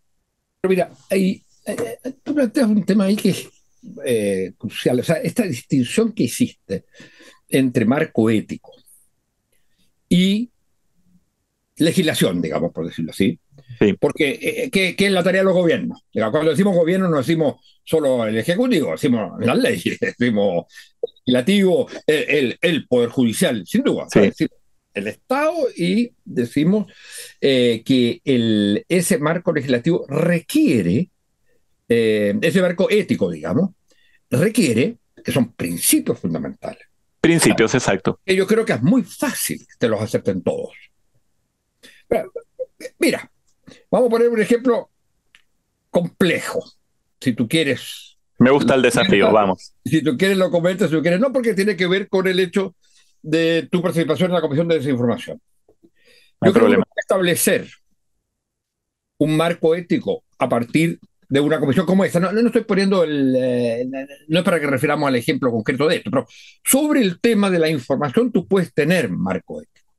Pero 0.60 0.68
mira, 0.68 0.90
ahí, 1.08 1.42
eh, 1.64 1.98
eh, 2.04 2.12
tú 2.22 2.34
planteas 2.34 2.68
un 2.68 2.84
tema 2.84 3.04
ahí 3.04 3.16
que 3.16 3.30
es 3.30 3.48
eh, 4.04 4.52
crucial, 4.58 5.00
o 5.00 5.02
sea, 5.02 5.16
esta 5.16 5.44
distinción 5.44 6.12
que 6.12 6.24
existe 6.24 6.84
entre 7.48 7.86
marco 7.86 8.28
ético 8.28 8.70
y 10.10 10.50
legislación, 11.78 12.42
digamos, 12.42 12.70
por 12.70 12.86
decirlo 12.86 13.12
así. 13.12 13.38
Sí. 13.78 13.94
Porque, 13.98 14.68
¿qué, 14.70 14.94
es 14.98 15.12
la 15.12 15.22
tarea 15.22 15.40
de 15.40 15.46
los 15.46 15.54
gobiernos? 15.54 16.04
Cuando 16.12 16.50
decimos 16.50 16.76
gobierno 16.76 17.08
no 17.08 17.16
decimos 17.16 17.80
solo 17.82 18.26
el 18.26 18.36
Ejecutivo, 18.36 18.90
decimos 18.90 19.32
las 19.40 19.56
leyes, 19.56 19.98
decimos 20.00 20.66
el 21.00 21.32
legislativo, 21.32 21.88
el, 22.06 22.58
el, 22.60 22.86
Poder 22.86 23.08
Judicial, 23.08 23.66
sin 23.66 23.82
duda. 23.82 24.06
Sí 24.10 24.46
el 24.96 25.06
Estado 25.08 25.54
y 25.76 26.10
decimos 26.24 26.90
eh, 27.48 27.84
que 27.84 28.20
el, 28.24 28.84
ese 28.88 29.18
marco 29.18 29.52
legislativo 29.52 30.04
requiere, 30.08 31.12
eh, 31.88 32.36
ese 32.42 32.60
marco 32.60 32.90
ético, 32.90 33.30
digamos, 33.30 33.70
requiere, 34.28 34.96
que 35.24 35.30
son 35.30 35.52
principios 35.52 36.18
fundamentales. 36.18 36.82
Principios, 37.20 37.72
exacto. 37.76 38.18
Que 38.26 38.34
yo 38.34 38.48
creo 38.48 38.64
que 38.64 38.72
es 38.72 38.82
muy 38.82 39.04
fácil 39.04 39.60
que 39.60 39.74
te 39.78 39.88
los 39.88 40.00
acepten 40.00 40.42
todos. 40.42 40.72
mira, 42.98 43.30
vamos 43.92 44.08
a 44.08 44.10
poner 44.10 44.28
un 44.28 44.40
ejemplo 44.40 44.90
complejo, 45.88 46.64
si 47.20 47.32
tú 47.32 47.46
quieres. 47.46 48.18
Me 48.40 48.50
gusta 48.50 48.74
el 48.74 48.82
desafío, 48.82 49.30
vamos. 49.30 49.72
Si 49.84 50.02
tú 50.02 50.16
quieres 50.16 50.36
lo 50.36 50.50
comentas, 50.50 50.90
si 50.90 50.96
tú 50.96 51.02
quieres 51.02 51.20
no, 51.20 51.32
porque 51.32 51.54
tiene 51.54 51.76
que 51.76 51.86
ver 51.86 52.08
con 52.08 52.26
el 52.26 52.40
hecho 52.40 52.74
de 53.22 53.68
tu 53.70 53.80
participación 53.82 54.30
en 54.30 54.34
la 54.34 54.40
Comisión 54.40 54.66
de 54.66 54.78
Desinformación. 54.78 55.40
Yo 56.42 56.52
creo 56.52 56.68
que 56.68 56.82
establecer 56.96 57.68
un 59.18 59.36
marco 59.36 59.74
ético 59.74 60.24
a 60.38 60.48
partir 60.48 60.98
de 61.28 61.40
una 61.40 61.58
comisión 61.58 61.86
como 61.86 62.04
esta. 62.04 62.20
No, 62.20 62.32
no 62.32 62.46
estoy 62.46 62.64
poniendo 62.64 63.02
el. 63.02 63.34
Eh, 63.36 63.88
no 64.28 64.38
es 64.38 64.44
para 64.44 64.60
que 64.60 64.66
refiramos 64.66 65.08
al 65.08 65.16
ejemplo 65.16 65.50
concreto 65.50 65.86
de 65.88 65.96
esto, 65.96 66.10
pero 66.10 66.26
sobre 66.64 67.00
el 67.00 67.20
tema 67.20 67.50
de 67.50 67.58
la 67.58 67.68
información 67.68 68.30
tú 68.30 68.46
puedes 68.46 68.72
tener 68.72 69.10
marco 69.10 69.60
ético. 69.60 69.92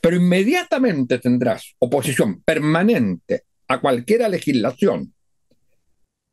Pero 0.00 0.16
inmediatamente 0.16 1.18
tendrás 1.18 1.74
oposición 1.78 2.42
permanente 2.42 3.44
a 3.68 3.80
cualquier 3.80 4.28
legislación 4.30 5.12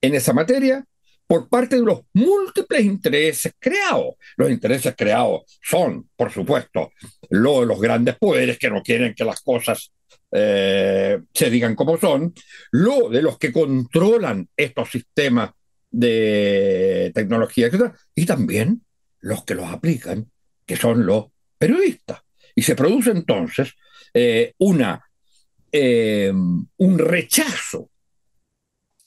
en 0.02 0.16
esa 0.16 0.34
materia 0.34 0.86
por 1.28 1.50
parte 1.50 1.78
de 1.78 1.82
los 1.84 2.02
múltiples 2.14 2.84
intereses 2.84 3.54
creados. 3.60 4.16
Los 4.38 4.52
intereses 4.52 4.94
creados 4.98 5.44
son, 5.62 6.10
por 6.16 6.32
supuesto, 6.32 6.92
lo 7.30 7.62
de 7.62 7.66
los 7.66 7.80
grandes 7.80 8.18
poderes 8.18 8.58
que 8.58 8.70
no 8.70 8.82
quieren 8.82 9.14
que 9.16 9.26
las 9.26 9.42
cosas 9.42 9.92
eh, 10.32 11.22
se 11.34 11.50
digan 11.50 11.76
como 11.76 11.98
son, 11.98 12.34
lo 12.72 13.10
de 13.10 13.22
los 13.22 13.38
que 13.38 13.54
controlan 13.54 14.50
estos 14.58 14.90
sistemas 14.90 15.52
de 15.92 17.12
tecnología, 17.14 17.68
etc., 17.68 17.94
y 18.16 18.26
también 18.26 18.82
los 19.20 19.44
que 19.44 19.54
los 19.56 19.70
aplican, 19.70 20.30
que 20.66 20.76
son 20.76 21.06
los 21.06 21.28
periodistas. 21.58 22.22
Y 22.56 22.64
se 22.64 22.76
produce 22.76 23.12
entonces 23.12 23.74
eh, 24.14 24.54
una, 24.58 25.04
eh, 25.72 26.32
un 26.32 27.00
rechazo 27.00 27.90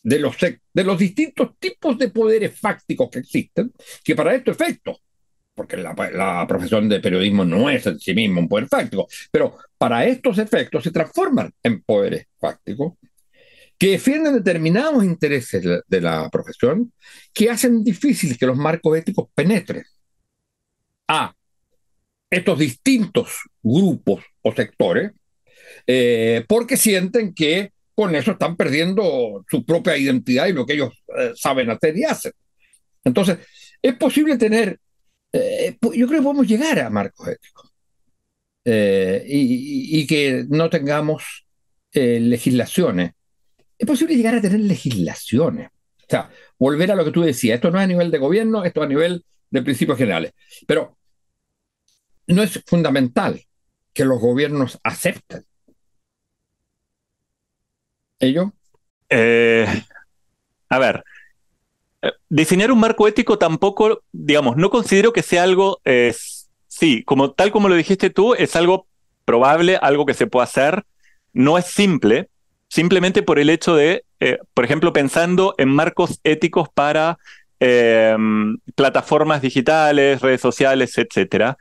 de 0.07 0.21
los, 0.21 0.37
de 0.39 0.85
los 0.85 0.99
distintos 0.99 1.59
tipos 1.59 1.99
de 1.99 2.11
poderes 2.11 2.57
fácticos 2.57 3.11
que 3.11 3.19
existen, 3.19 3.73
que 4.05 4.15
para 4.15 4.37
estos 4.37 4.55
efectos, 4.55 5.03
porque 5.53 5.77
la, 5.77 6.47
profesión 6.47 6.89
de 6.89 7.01
periodismo 7.01 7.45
no 7.45 7.69
es 7.69 7.85
en 7.87 7.99
sí 7.99 8.15
mismo 8.15 8.41
un 8.41 8.49
poder 8.49 8.69
fáctico, 8.69 9.09
pero 9.33 9.57
para 9.77 10.07
estos 10.07 10.39
efectos 10.39 10.85
se 10.85 10.93
transforman 10.93 11.53
en 11.61 11.83
poderes 11.83 12.27
fácticos 12.39 12.93
que 13.77 13.91
defienden 13.91 14.35
determinados 14.35 15.03
intereses 15.03 15.83
de 15.85 16.01
la, 16.01 16.29
profesión 16.31 16.93
que 17.35 17.51
hacen 17.51 17.83
difícil 17.83 18.39
que 18.39 18.47
los 18.47 18.57
marcos 18.57 18.97
éticos 18.97 19.27
penetren. 19.35 19.83
A 21.09 21.35
estos 22.31 22.59
distintos 22.61 23.41
grupos 23.61 24.25
o 24.43 24.53
sectores, 24.53 25.13
eh, 25.85 26.45
porque 26.47 26.77
sienten 26.77 27.35
que 27.35 27.73
con 27.97 28.15
eso 28.15 28.33
están 28.33 28.57
perdiendo 28.57 29.43
su 29.51 29.65
propia 29.65 29.97
identidad 29.97 30.47
y 30.47 30.53
lo 30.53 30.67
que 30.67 30.75
ellos 30.75 30.93
eh, 31.19 31.33
saben 31.35 31.71
hacer 31.71 31.97
y 31.97 32.05
hacen. 32.05 32.33
Entonces, 33.03 33.39
es 33.81 33.95
posible 33.95 34.37
tener, 34.37 34.79
eh, 35.33 35.79
yo 35.81 36.07
creo 36.07 36.21
que 36.21 36.25
podemos 36.25 36.47
llegar 36.47 36.79
a 36.79 36.91
marcos 36.91 37.27
éticos 37.27 37.73
eh, 38.67 39.25
y, 39.27 40.07
que 40.07 40.45
no 40.47 40.69
tengamos 40.69 41.47
legislaciones. 41.93 43.13
Es 43.79 43.87
posible 43.87 44.15
llegar 44.15 44.35
a 44.35 44.43
tener 44.43 44.61
legislaciones. 44.61 45.69
O 45.69 46.07
sea, 46.07 46.31
volver 46.59 46.93
a 46.93 46.95
lo 46.95 47.05
que 47.07 47.13
tú 47.13 47.23
decías, 47.23 47.55
esto 47.55 47.71
no 47.71 47.79
es 47.79 47.85
a 47.85 47.87
nivel 47.87 48.11
de 48.11 48.19
gobierno, 48.19 48.63
esto 48.63 48.81
es 48.81 48.85
a 48.85 48.89
nivel 48.91 49.25
de 49.49 49.63
principios 49.63 49.97
generales. 49.97 50.33
Pero 50.67 50.99
no 52.27 52.43
es 52.43 52.63
fundamental 52.67 53.43
que 53.95 54.05
los 54.05 54.21
gobiernos 54.21 54.79
acepten 54.83 55.47
ello? 58.19 58.53
Eh, 59.09 59.67
a 60.69 60.79
ver, 60.79 61.05
eh, 62.03 62.13
diseñar 62.29 62.73
un 62.73 62.81
marco 62.81 63.07
ético 63.07 63.39
tampoco, 63.39 64.03
digamos, 64.13 64.57
no 64.57 64.71
considero 64.71 65.13
que 65.13 65.23
sea 65.23 65.43
algo, 65.43 65.81
eh, 65.85 66.15
sí, 66.69 67.03
como 67.05 67.33
tal 67.33 67.51
como 67.51 67.69
lo 67.69 67.75
dijiste 67.75 68.11
tú, 68.11 68.35
es 68.35 68.57
algo 68.57 68.87
probable, 69.25 69.77
algo 69.77 70.07
que 70.07 70.15
se 70.15 70.27
puede 70.27 70.45
hacer, 70.45 70.85
no 71.33 71.59
es 71.59 71.67
simple, 71.67 72.29
simplemente 72.69 73.23
por 73.23 73.39
el 73.39 73.51
hecho 73.51 73.75
de, 73.77 74.05
por 74.55 74.65
ejemplo, 74.65 74.93
pensando 74.93 75.55
en 75.59 75.69
marcos 75.69 76.21
éticos 76.25 76.69
para 76.69 77.19
plataformas 78.75 79.43
digitales, 79.43 80.21
redes 80.21 80.41
sociales, 80.41 80.97
etcétera, 80.99 81.57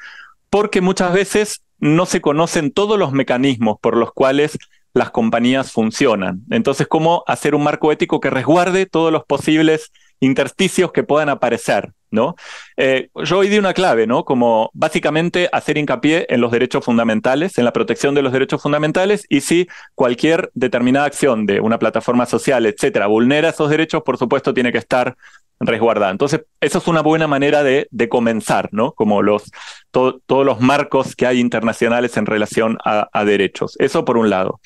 porque 0.49 0.81
muchas 0.81 1.13
veces 1.13 1.63
no 1.79 2.05
se 2.05 2.21
conocen 2.21 2.71
todos 2.71 2.97
los 2.97 3.11
mecanismos 3.11 3.77
por 3.81 3.97
los 3.97 4.13
cuales 4.13 4.57
las 4.95 5.11
compañías 5.11 5.71
funcionan. 5.71 6.41
Entonces, 6.49 6.87
¿cómo 6.87 7.23
hacer 7.27 7.53
un 7.53 7.63
marco 7.63 7.91
ético 7.91 8.21
que 8.21 8.29
resguarde 8.29 8.85
todos 8.85 9.11
los 9.11 9.25
posibles 9.25 9.91
intersticios 10.21 10.93
que 10.93 11.03
puedan 11.03 11.27
aparecer? 11.27 11.91
¿No? 12.11 12.35
Eh, 12.77 13.09
yo 13.23 13.39
hoy 13.39 13.49
di 13.49 13.57
una 13.57 13.73
clave, 13.73 14.07
¿no? 14.07 14.25
Como 14.25 14.69
básicamente 14.73 15.49
hacer 15.51 15.77
hincapié 15.77 16.25
en 16.29 16.41
los 16.41 16.51
derechos 16.51 16.83
fundamentales, 16.83 17.57
en 17.57 17.65
la 17.65 17.73
protección 17.73 18.15
de 18.15 18.21
los 18.21 18.33
derechos 18.33 18.61
fundamentales, 18.61 19.25
y 19.29 19.41
si 19.41 19.67
cualquier 19.93 20.51
determinada 20.53 21.05
acción 21.05 21.45
de 21.45 21.59
una 21.59 21.79
plataforma 21.79 22.25
social, 22.25 22.65
etcétera, 22.65 23.07
vulnera 23.07 23.49
esos 23.49 23.69
derechos, 23.69 24.03
por 24.03 24.17
supuesto, 24.17 24.53
tiene 24.53 24.71
que 24.71 24.77
estar 24.77 25.15
resguardada. 25.59 26.11
Entonces, 26.11 26.45
eso 26.59 26.79
es 26.79 26.87
una 26.87 27.01
buena 27.01 27.27
manera 27.27 27.63
de, 27.63 27.87
comenzar, 28.09 28.69
¿no? 28.71 28.91
Como 28.91 29.21
los, 29.21 29.51
todos 29.91 30.45
los 30.45 30.59
marcos 30.59 31.15
que 31.15 31.25
hay 31.25 31.39
internacionales 31.39 32.17
en 32.17 32.25
relación 32.25 32.77
a, 32.83 33.09
a 33.11 33.25
derechos. 33.25 33.75
Eso 33.79 34.05
por 34.05 34.17
un 34.17 34.29
lado. 34.29 34.59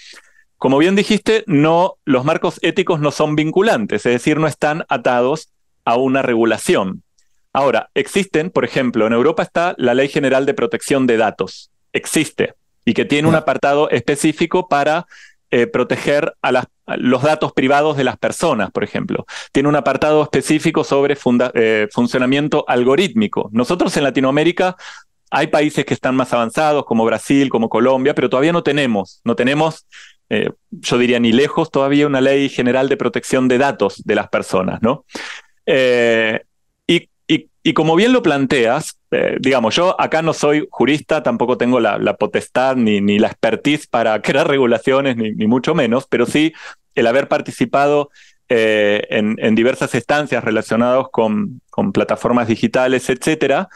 Como 0.57 0.77
bien 0.77 0.95
dijiste, 0.95 1.43
no, 1.47 1.95
los 2.03 2.25
marcos 2.25 2.59
éticos 2.61 2.99
no 2.99 3.11
son 3.11 3.35
vinculantes, 3.35 4.05
es 4.05 4.11
decir, 4.11 4.39
no 4.39 4.47
están 4.47 4.83
atados 4.89 5.53
a 5.85 5.95
una 5.95 6.21
regulación. 6.21 7.03
Ahora, 7.53 7.89
existen, 7.95 8.51
por 8.51 8.63
ejemplo, 8.63 9.07
en 9.07 9.13
Europa 9.13 9.43
está 9.43 9.73
la 9.77 9.93
Ley 9.93 10.07
General 10.07 10.45
de 10.45 10.53
Protección 10.53 11.07
de 11.07 11.17
Datos. 11.17 11.71
Existe. 11.93 12.53
Y 12.85 12.93
que 12.93 13.05
tiene 13.05 13.27
un 13.27 13.35
apartado 13.35 13.89
específico 13.89 14.67
para 14.67 15.05
eh, 15.51 15.65
proteger 15.65 16.35
a, 16.43 16.63
los 16.97 17.23
datos 17.23 17.53
privados 17.53 17.97
de 17.97 18.03
las 18.03 18.17
personas, 18.17 18.69
por 18.69 18.83
ejemplo. 18.83 19.25
Tiene 19.51 19.67
un 19.67 19.75
apartado 19.75 20.21
específico 20.21 20.83
sobre 20.83 21.17
eh, 21.55 21.87
funcionamiento 21.91 22.65
algorítmico. 22.67 23.49
Nosotros 23.51 23.97
en 23.97 24.03
Latinoamérica 24.03 24.75
hay 25.31 25.47
países 25.47 25.85
que 25.85 25.95
están 25.95 26.15
más 26.15 26.33
avanzados, 26.33 26.85
como 26.85 27.03
Brasil, 27.03 27.49
como 27.49 27.67
Colombia, 27.67 28.13
pero 28.13 28.29
todavía 28.29 28.51
no 28.51 28.61
tenemos, 28.61 29.21
no 29.23 29.35
tenemos, 29.35 29.87
eh, 30.29 30.51
yo 30.69 30.97
diría 30.99 31.19
ni 31.19 31.31
lejos 31.31 31.71
todavía 31.71 32.05
una 32.05 32.21
ley 32.21 32.49
general 32.49 32.87
de 32.87 32.97
protección 32.97 33.47
de 33.47 33.57
datos 33.57 34.03
de 34.05 34.15
las 34.15 34.29
personas, 34.29 34.81
¿no? 34.83 35.05
Y 37.61 37.73
como 37.73 37.95
bien 37.95 38.13
lo 38.13 38.23
planteas, 38.23 38.97
eh, 39.11 39.37
digamos, 39.39 39.75
yo 39.75 39.99
acá 39.99 40.21
no 40.21 40.33
soy 40.33 40.67
jurista, 40.71 41.23
tampoco 41.23 41.57
tengo 41.57 41.79
la, 41.79 42.15
potestad 42.15 42.75
ni, 42.77 43.01
ni, 43.01 43.19
la 43.19 43.27
expertise 43.27 43.87
para 43.87 44.21
crear 44.21 44.47
regulaciones, 44.47 45.17
ni, 45.17 45.47
mucho 45.47 45.75
menos, 45.75 46.07
pero 46.09 46.25
sí 46.25 46.53
el 46.95 47.07
haber 47.07 47.27
participado 47.27 48.09
eh, 48.47 49.05
en, 49.09 49.55
diversas 49.55 49.93
estancias 49.93 50.43
relacionadas 50.43 51.07
con, 51.11 51.61
plataformas 51.93 52.49
digitales, 52.49 53.09
etcétera, 53.09 53.69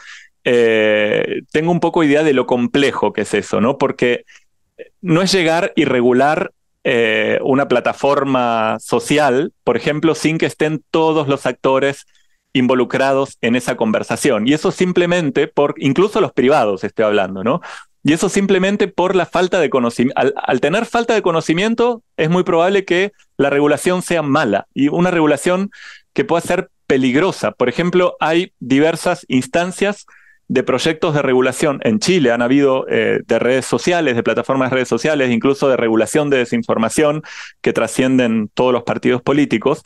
eh, 0.44 1.40
tengo 1.52 1.70
un 1.70 1.80
poco 1.80 2.04
idea 2.04 2.22
de 2.22 2.34
lo 2.34 2.44
complejo 2.44 3.14
que 3.14 3.22
es 3.22 3.32
eso, 3.32 3.62
¿no? 3.62 3.78
Porque 3.78 4.26
no 5.00 5.22
es 5.22 5.32
llegar 5.32 5.72
y 5.74 5.84
regular 5.84 6.52
una 7.40 7.66
plataforma 7.66 8.76
social, 8.78 9.54
por 9.64 9.78
ejemplo, 9.78 10.14
sin 10.14 10.36
que 10.36 10.44
estén 10.44 10.84
todos 10.90 11.28
los 11.28 11.46
actores 11.46 12.04
involucrados 12.54 13.36
en 13.42 13.56
esa 13.56 13.76
conversación. 13.76 14.48
Y 14.48 14.54
eso 14.54 14.70
simplemente 14.70 15.48
por, 15.48 15.74
incluso 15.76 16.22
los 16.22 16.32
privados 16.32 16.84
estoy 16.84 17.04
hablando, 17.04 17.44
¿no? 17.44 17.60
Y 18.02 18.12
eso 18.12 18.28
simplemente 18.28 18.86
por 18.86 19.16
la 19.16 19.26
falta 19.26 19.60
de 19.60 19.70
conocimiento. 19.70 20.20
Al, 20.36 20.60
tener 20.60 20.86
falta 20.86 21.14
de 21.14 21.22
conocimiento, 21.22 22.02
es 22.16 22.30
muy 22.30 22.44
probable 22.44 22.84
que 22.84 23.12
la 23.36 23.50
regulación 23.50 24.02
sea 24.02 24.22
mala 24.22 24.66
y 24.74 24.88
una 24.88 25.10
regulación 25.10 25.70
que 26.12 26.24
pueda 26.24 26.42
ser 26.42 26.70
peligrosa. 26.86 27.52
Por 27.52 27.68
ejemplo, 27.68 28.16
hay 28.20 28.52
diversas 28.60 29.24
instancias 29.28 30.06
de 30.48 30.62
proyectos 30.62 31.14
de 31.14 31.22
regulación 31.22 31.80
en 31.82 31.98
Chile. 31.98 32.30
Han 32.30 32.42
habido 32.42 32.86
eh, 32.90 33.20
de 33.26 33.38
redes 33.38 33.64
sociales, 33.64 34.14
de 34.14 34.22
plataformas 34.22 34.70
de 34.70 34.74
redes 34.76 34.88
sociales, 34.88 35.30
incluso 35.30 35.68
de 35.70 35.78
regulación 35.78 36.28
de 36.28 36.36
desinformación 36.36 37.22
que 37.62 37.72
trascienden 37.72 38.50
todos 38.52 38.74
los 38.74 38.82
partidos 38.82 39.22
políticos 39.22 39.82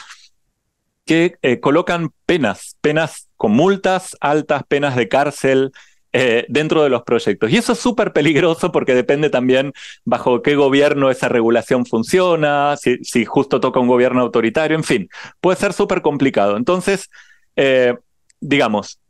que 1.08 1.38
eh, 1.40 1.58
colocan 1.58 2.10
penas, 2.26 2.76
penas 2.82 3.28
con 3.38 3.52
multas 3.52 4.14
altas, 4.20 4.62
penas 4.68 4.94
de 4.94 5.08
cárcel, 5.08 5.72
eh, 6.12 6.44
dentro 6.48 6.82
de 6.82 6.90
los 6.90 7.02
proyectos. 7.02 7.50
Y 7.50 7.56
eso 7.56 7.72
es 7.72 7.78
súper 7.78 8.12
peligroso 8.12 8.70
porque 8.72 8.94
depende 8.94 9.30
también 9.30 9.72
bajo 10.04 10.42
qué 10.42 10.54
gobierno 10.54 11.10
esa 11.10 11.28
regulación 11.28 11.86
funciona, 11.86 12.76
si, 12.76 13.24
justo 13.24 13.58
toca 13.58 13.80
un 13.80 13.88
gobierno 13.88 14.20
autoritario, 14.20 14.76
en 14.76 14.84
fin, 14.84 15.08
puede 15.40 15.56
ser 15.56 15.72
súper 15.72 16.02
complicado. 16.02 16.58
Entonces, 16.58 17.08
eh, 17.56 17.96
digamos, 18.40 19.00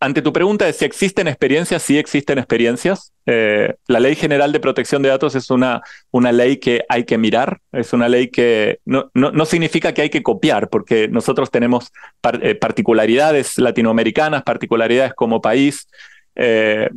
ante 0.00 0.22
tu 0.22 0.32
pregunta 0.32 0.64
de 0.64 0.72
si 0.72 0.86
existen 0.86 1.28
experiencias, 1.28 1.82
sí 1.82 1.98
existen 1.98 2.38
experiencias. 2.38 3.12
Eh, 3.26 3.74
la 3.86 4.00
Ley 4.00 4.16
General 4.16 4.50
de 4.50 4.58
Protección 4.58 5.02
de 5.02 5.10
Datos 5.10 5.34
es 5.34 5.50
una, 5.50 5.82
una 6.10 6.32
ley 6.32 6.56
que 6.56 6.84
hay 6.88 7.04
que 7.04 7.18
mirar, 7.18 7.60
es 7.70 7.92
una 7.92 8.08
ley 8.08 8.28
que 8.28 8.78
no, 8.86 9.10
no, 9.12 9.44
significa 9.44 9.92
que 9.92 10.00
hay 10.00 10.10
que 10.10 10.22
copiar, 10.22 10.70
porque 10.70 11.06
nosotros 11.08 11.50
tenemos 11.50 11.92
eh, 12.40 12.54
particularidades 12.54 13.58
latinoamericanas, 13.58 14.42
particularidades 14.42 15.12
como 15.12 15.42
país. 15.42 15.86
Eh, 16.34 16.88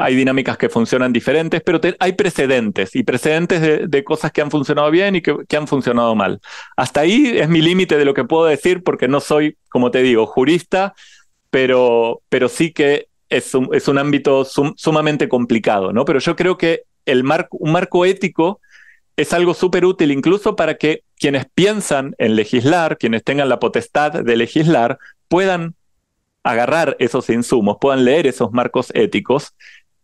hay 0.00 0.16
dinámicas 0.16 0.58
que 0.58 0.68
funcionan 0.68 1.12
diferentes, 1.12 1.62
pero 1.64 1.80
hay 2.00 2.14
precedentes 2.14 2.96
y 2.96 3.04
precedentes 3.04 3.88
de, 3.88 4.04
cosas 4.04 4.32
que 4.32 4.40
han 4.40 4.50
funcionado 4.50 4.90
bien 4.90 5.14
y 5.14 5.22
que, 5.22 5.36
que 5.48 5.56
han 5.56 5.68
funcionado 5.68 6.16
mal. 6.16 6.40
Hasta 6.76 7.02
ahí 7.02 7.38
es 7.38 7.48
mi 7.48 7.62
límite 7.62 7.96
de 7.96 8.04
lo 8.04 8.12
que 8.12 8.24
puedo 8.24 8.46
decir 8.46 8.82
porque 8.82 9.06
no 9.06 9.20
soy, 9.20 9.56
como 9.68 9.92
te 9.92 10.02
digo, 10.02 10.26
jurista, 10.26 10.94
pero, 11.50 12.22
pero 12.28 12.48
sí 12.48 12.72
que 12.72 13.08
es 13.28 13.54
un, 13.54 13.68
es 13.72 13.88
un 13.88 13.98
ámbito 13.98 14.44
sumamente 14.44 15.28
complicado, 15.28 15.92
¿no? 15.92 16.04
Pero 16.04 16.18
yo 16.18 16.36
creo 16.36 16.58
que 16.58 16.82
el 17.06 17.24
un 17.50 17.72
marco 17.72 18.04
ético 18.04 18.60
es 19.16 19.32
algo 19.32 19.54
súper 19.54 19.84
útil 19.84 20.10
incluso 20.10 20.56
para 20.56 20.76
que 20.76 21.02
quienes 21.18 21.46
piensan 21.54 22.14
en 22.18 22.36
legislar, 22.36 22.98
quienes 22.98 23.22
tengan 23.22 23.48
la 23.48 23.60
potestad 23.60 24.12
de 24.12 24.36
legislar, 24.36 24.98
puedan 25.28 25.74
agarrar 26.42 26.96
esos 26.98 27.28
insumos, 27.28 27.76
puedan 27.80 28.04
leer 28.04 28.26
esos 28.26 28.52
marcos 28.52 28.90
éticos 28.94 29.54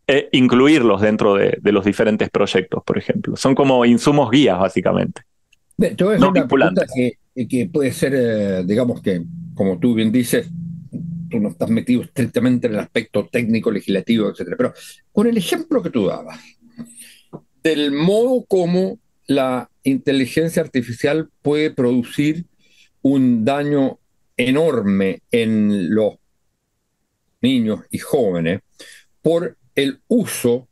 e 0.06 0.28
incluirlos 0.32 1.00
dentro 1.00 1.34
de, 1.34 1.58
los 1.62 1.84
diferentes 1.84 2.30
proyectos, 2.30 2.82
por 2.84 2.98
ejemplo. 2.98 3.36
Son 3.36 3.54
como 3.54 3.84
insumos 3.84 4.30
guías, 4.30 4.58
básicamente. 4.58 5.22
Te 5.76 6.04
voy 6.04 6.14
a 6.14 6.16
hacer 6.16 6.28
una 6.28 6.46
pregunta 6.46 6.86
que, 6.94 7.46
que, 7.48 7.66
puede 7.66 7.92
ser, 7.92 8.12
eh, 8.14 8.64
digamos 8.64 9.00
que, 9.00 9.22
como 9.54 9.78
tú 9.78 9.94
bien 9.94 10.12
dices, 10.12 10.48
tú 11.28 11.40
no 11.40 11.50
estás 11.50 11.68
metido 11.70 12.02
estrictamente 12.02 12.66
en 12.66 12.74
el 12.74 12.80
aspecto 12.80 13.28
técnico, 13.30 13.70
legislativo, 13.70 14.28
etc. 14.28 14.54
Pero 14.56 14.74
con 15.12 15.26
el 15.26 15.36
ejemplo 15.36 15.82
que 15.82 15.90
tú 15.90 16.06
dabas, 16.06 16.38
del 17.62 17.92
modo 17.92 18.44
como 18.46 18.98
la 19.26 19.70
inteligencia 19.82 20.62
artificial 20.62 21.28
puede 21.42 21.70
producir 21.70 22.44
un 23.02 23.44
daño 23.44 23.98
enorme 24.36 25.22
en 25.30 25.94
los 25.94 26.14
niños 27.40 27.80
y 27.90 27.98
jóvenes 27.98 28.60
por 29.22 29.56
el 29.74 30.00
uso 30.08 30.68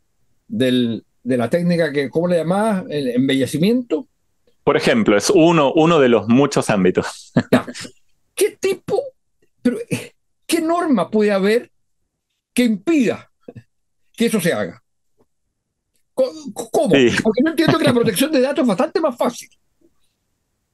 del, 0.48 1.04
de 1.22 1.36
la 1.36 1.50
técnica 1.50 1.92
que, 1.92 2.10
¿cómo 2.10 2.28
le 2.28 2.36
llamabas? 2.36 2.84
El 2.90 3.08
embellecimiento. 3.08 4.08
Por 4.62 4.76
ejemplo, 4.76 5.16
es 5.16 5.30
uno, 5.30 5.72
uno 5.74 6.00
de 6.00 6.08
los 6.08 6.28
muchos 6.28 6.70
ámbitos. 6.70 7.32
¿Qué 8.34 8.56
tipo? 8.58 9.02
Pero 9.62 9.78
¿Qué 10.46 10.60
norma 10.60 11.10
puede 11.10 11.32
haber 11.32 11.70
que 12.52 12.64
impida 12.64 13.30
que 14.12 14.26
eso 14.26 14.40
se 14.40 14.52
haga? 14.52 14.82
¿Cómo? 16.14 16.30
Porque 16.52 17.42
yo 17.44 17.50
entiendo 17.50 17.78
que 17.78 17.84
la 17.84 17.92
protección 17.92 18.30
de 18.30 18.40
datos 18.40 18.62
es 18.62 18.68
bastante 18.68 19.00
más 19.00 19.16
fácil. 19.16 19.48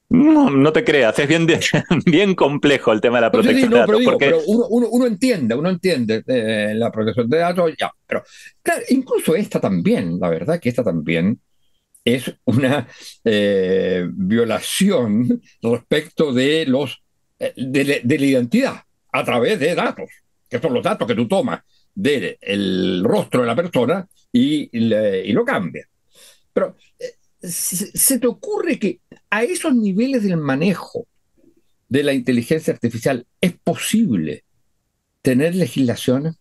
No, 0.09 0.49
no 0.49 0.73
te 0.73 0.83
creas, 0.83 1.17
es 1.19 1.27
bien, 1.27 1.47
bien 2.05 2.35
complejo 2.35 2.91
el 2.91 2.99
tema 2.99 3.17
de 3.17 3.21
la 3.21 3.31
protección 3.31 3.69
de 3.69 3.77
datos. 3.77 4.01
Pero, 4.19 4.41
uno, 4.45 5.07
entiende, 5.07 5.55
uno 5.55 5.69
entiende 5.69 6.21
eh, 6.27 6.73
la 6.75 6.91
protección 6.91 7.29
de 7.29 7.37
datos, 7.37 7.71
ya. 7.79 7.91
Pero 8.05 8.23
incluso 8.89 9.35
esta 9.35 9.59
también, 9.61 10.19
la 10.19 10.29
verdad 10.29 10.59
que 10.59 10.69
esta 10.69 10.83
también 10.83 11.39
es 12.03 12.31
una 12.43 12.87
eh, 13.23 14.05
violación 14.11 15.41
respecto 15.61 16.33
de 16.33 16.65
los 16.65 17.01
eh, 17.39 17.53
de 17.55 18.19
la 18.19 18.25
identidad 18.25 18.83
a 19.11 19.23
través 19.23 19.59
de 19.59 19.75
datos, 19.75 20.09
que 20.49 20.59
son 20.59 20.73
los 20.73 20.83
datos 20.83 21.07
que 21.07 21.15
tú 21.15 21.27
tomas 21.27 21.61
del 21.93 23.03
rostro 23.03 23.41
de 23.41 23.47
la 23.47 23.55
persona 23.55 24.07
y, 24.31 24.69
lo 25.33 25.45
cambias. 25.45 25.87
Pero 26.53 26.75
eh, 26.99 27.13
¿se 27.47 28.19
te 28.19 28.27
ocurre 28.27 28.79
que 28.79 28.99
a 29.29 29.43
esos 29.43 29.73
niveles 29.75 30.23
del 30.23 30.37
manejo 30.37 31.07
de 31.89 32.03
la 32.03 32.13
inteligencia 32.13 32.73
artificial 32.73 33.25
es 33.41 33.53
posible 33.53 34.43
tener 35.21 35.55
legislaciones? 35.55 36.35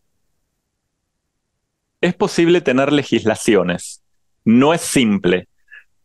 Es 2.01 2.15
posible 2.15 2.61
tener 2.61 2.93
legislaciones. 2.93 4.03
No 4.45 4.73
es 4.73 4.81
simple. 4.81 5.49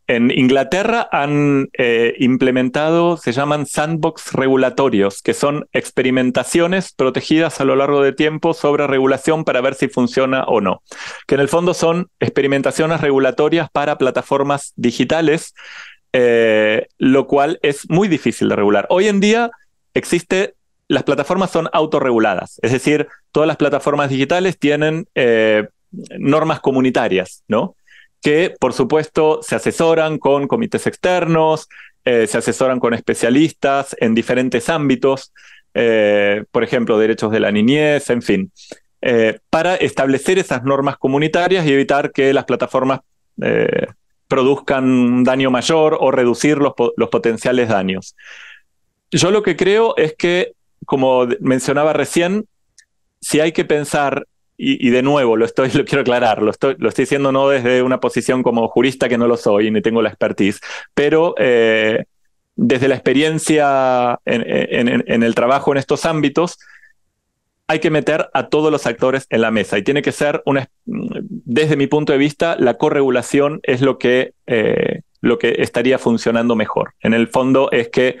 En 0.08 0.30
Inglaterra 0.30 1.08
han 1.10 1.68
eh, 1.72 2.14
implementado, 2.18 3.16
se 3.16 3.32
llaman 3.32 3.66
sandbox 3.66 4.32
regulatorios, 4.32 5.20
que 5.20 5.34
son 5.34 5.66
experimentaciones 5.72 6.92
protegidas 6.92 7.60
a 7.60 7.64
lo 7.64 7.74
largo 7.74 8.02
de 8.02 8.12
tiempo 8.12 8.54
sobre 8.54 8.86
regulación 8.86 9.44
para 9.44 9.60
ver 9.60 9.74
si 9.74 9.88
funciona 9.88 10.44
o 10.44 10.60
no. 10.60 10.82
Que 11.26 11.34
en 11.34 11.40
el 11.40 11.48
fondo 11.48 11.74
son 11.74 12.08
experimentaciones 12.20 13.00
regulatorias 13.00 13.68
para 13.70 13.98
plataformas 13.98 14.72
digitales, 14.76 15.54
eh, 16.12 16.86
lo 16.98 17.26
cual 17.26 17.58
es 17.62 17.90
muy 17.90 18.06
difícil 18.06 18.48
de 18.48 18.56
regular. 18.56 18.86
Hoy 18.90 19.08
en 19.08 19.18
día 19.18 19.50
existe, 19.92 20.54
las 20.86 21.02
plataformas 21.02 21.50
son 21.50 21.68
autorreguladas, 21.72 22.60
es 22.62 22.70
decir, 22.70 23.08
todas 23.32 23.48
las 23.48 23.56
plataformas 23.56 24.08
digitales 24.08 24.56
tienen 24.56 25.08
eh, 25.16 25.66
normas 26.18 26.60
comunitarias, 26.60 27.42
¿no? 27.48 27.74
Que 28.26 28.56
por 28.58 28.72
supuesto 28.72 29.38
se 29.40 29.54
asesoran 29.54 30.18
con 30.18 30.48
comités 30.48 30.88
externos, 30.88 31.68
eh, 32.04 32.26
se 32.26 32.38
asesoran 32.38 32.80
con 32.80 32.92
especialistas 32.92 33.94
en 34.00 34.16
diferentes 34.16 34.68
ámbitos, 34.68 35.32
eh, 35.74 36.42
por 36.50 36.64
ejemplo, 36.64 36.98
derechos 36.98 37.30
de 37.30 37.38
la 37.38 37.52
niñez, 37.52 38.10
en 38.10 38.22
fin, 38.22 38.50
eh, 39.00 39.38
para 39.48 39.76
establecer 39.76 40.40
esas 40.40 40.64
normas 40.64 40.98
comunitarias 40.98 41.64
y 41.66 41.72
evitar 41.72 42.10
que 42.10 42.32
las 42.32 42.46
plataformas 42.46 42.98
produzcan 44.26 45.22
daño 45.22 45.52
mayor 45.52 45.96
o 46.00 46.10
reducir 46.10 46.58
los, 46.58 46.72
los 46.96 47.08
potenciales 47.10 47.68
daños. 47.68 48.16
Yo 49.12 49.30
lo 49.30 49.44
que 49.44 49.54
creo 49.54 49.96
es 49.96 50.16
que, 50.16 50.54
como 50.84 51.28
mencionaba 51.38 51.92
recién, 51.92 52.48
si 53.20 53.38
hay 53.38 53.52
que 53.52 53.64
pensar 53.64 54.26
y, 54.58 54.90
de 54.90 55.02
nuevo, 55.02 55.36
lo, 55.36 55.44
estoy, 55.44 55.70
lo 55.74 55.84
quiero 55.84 56.02
aclarar, 56.02 56.42
lo 56.42 56.50
estoy, 56.50 56.76
lo 56.78 56.88
estoy 56.88 57.04
diciendo 57.04 57.32
no 57.32 57.48
desde 57.48 57.82
una 57.82 58.00
posición 58.00 58.42
como 58.42 58.68
jurista 58.68 59.08
que 59.08 59.18
no 59.18 59.28
lo 59.28 59.36
soy 59.36 59.70
ni 59.70 59.82
tengo 59.82 60.02
la 60.02 60.08
expertise, 60.08 60.60
pero 60.94 61.34
eh, 61.38 62.04
desde 62.54 62.88
la 62.88 62.94
experiencia 62.94 64.18
en, 64.24 65.22
el 65.22 65.34
trabajo 65.34 65.72
en 65.72 65.78
estos 65.78 66.06
ámbitos, 66.06 66.58
hay 67.68 67.80
que 67.80 67.90
meter 67.90 68.30
a 68.32 68.48
todos 68.48 68.70
los 68.70 68.86
actores 68.86 69.26
en 69.28 69.42
la 69.42 69.50
mesa 69.50 69.76
y 69.76 69.82
tiene 69.82 70.00
que 70.00 70.12
ser, 70.12 70.42
una, 70.46 70.68
desde 70.84 71.76
mi 71.76 71.86
punto 71.86 72.12
de 72.12 72.18
vista, 72.18 72.56
la 72.58 72.78
corregulación 72.78 73.60
es 73.62 73.82
lo 73.82 73.98
que, 73.98 74.32
eh, 74.46 75.00
lo 75.20 75.38
que 75.38 75.56
estaría 75.58 75.98
funcionando 75.98 76.56
mejor. 76.56 76.94
En 77.00 77.12
el 77.12 77.28
fondo 77.28 77.70
es 77.72 77.88
que 77.88 78.18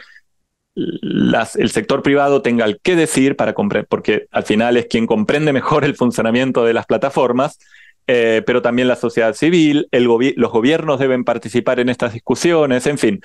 el 0.76 1.70
sector 1.70 2.02
privado 2.02 2.42
tenga 2.42 2.66
el 2.66 2.78
qué 2.82 2.96
decir 2.96 3.34
para 3.34 3.54
comprender, 3.54 3.86
porque 3.88 4.26
al 4.30 4.44
final 4.44 4.76
es 4.76 4.86
quien 4.86 5.06
comprende 5.06 5.52
mejor 5.52 5.84
el 5.84 5.96
funcionamiento 5.96 6.64
de 6.64 6.74
las 6.74 6.86
plataformas, 6.86 7.58
eh, 8.06 8.42
pero 8.46 8.62
también 8.62 8.86
la 8.86 8.96
sociedad 8.96 9.34
civil, 9.34 9.88
los 9.90 10.52
gobiernos 10.52 11.00
deben 11.00 11.24
participar 11.24 11.80
en 11.80 11.88
estas 11.88 12.12
discusiones, 12.12 12.86
en 12.86 12.98
fin, 12.98 13.20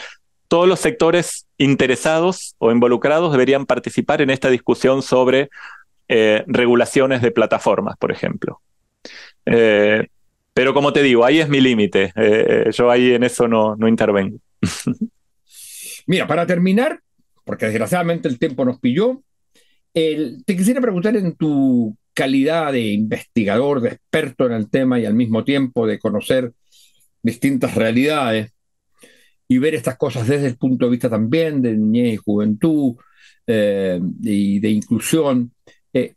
todos 0.47 0.67
los 0.67 0.79
sectores 0.79 1.45
interesados 1.57 2.55
o 2.57 2.71
involucrados 2.71 3.31
deberían 3.31 3.65
participar 3.65 4.21
en 4.21 4.29
esta 4.29 4.49
discusión 4.49 5.01
sobre 5.01 5.49
eh, 6.07 6.43
regulaciones 6.47 7.21
de 7.21 7.31
plataformas, 7.31 7.97
por 7.97 8.11
ejemplo. 8.11 8.61
Eh, 9.45 10.07
pero 10.53 10.73
como 10.73 10.91
te 10.93 11.03
digo, 11.03 11.25
ahí 11.25 11.39
es 11.39 11.47
mi 11.47 11.61
límite. 11.61 12.13
yo 12.73 12.91
ahí 12.91 13.13
en 13.13 13.23
eso 13.23 13.47
no, 13.47 13.75
no 13.77 13.87
intervengo. 13.87 14.37
Mira, 16.07 16.27
para 16.27 16.45
terminar, 16.45 16.99
porque 17.43 17.65
desgraciadamente 17.65 18.27
el 18.27 18.39
tiempo 18.39 18.65
nos 18.65 18.79
pilló. 18.79 19.23
te 19.93 20.55
quisiera 20.55 20.81
preguntar 20.81 21.15
en 21.15 21.35
tu 21.35 21.95
calidad 22.13 22.73
de 22.73 22.81
investigador, 22.81 23.81
de 23.81 23.89
experto 23.89 24.45
en 24.45 24.53
el 24.53 24.69
tema 24.69 24.99
y 24.99 25.05
al 25.05 25.13
mismo 25.13 25.43
tiempo 25.43 25.87
de 25.87 25.99
conocer 25.99 26.53
distintas 27.23 27.75
realidades 27.75 28.51
y 29.47 29.57
ver 29.57 29.75
estas 29.75 29.97
cosas 29.97 30.27
desde 30.27 30.47
el 30.47 30.57
punto 30.57 30.85
de 30.85 30.91
vista 30.91 31.09
también 31.09 31.61
de 31.61 31.75
niñez 31.75 32.13
y 32.13 32.17
juventud 32.17 32.95
eh, 33.47 33.99
y 34.21 34.59
de 34.59 34.69
inclusión. 34.69 35.51
Eh, 35.93 36.15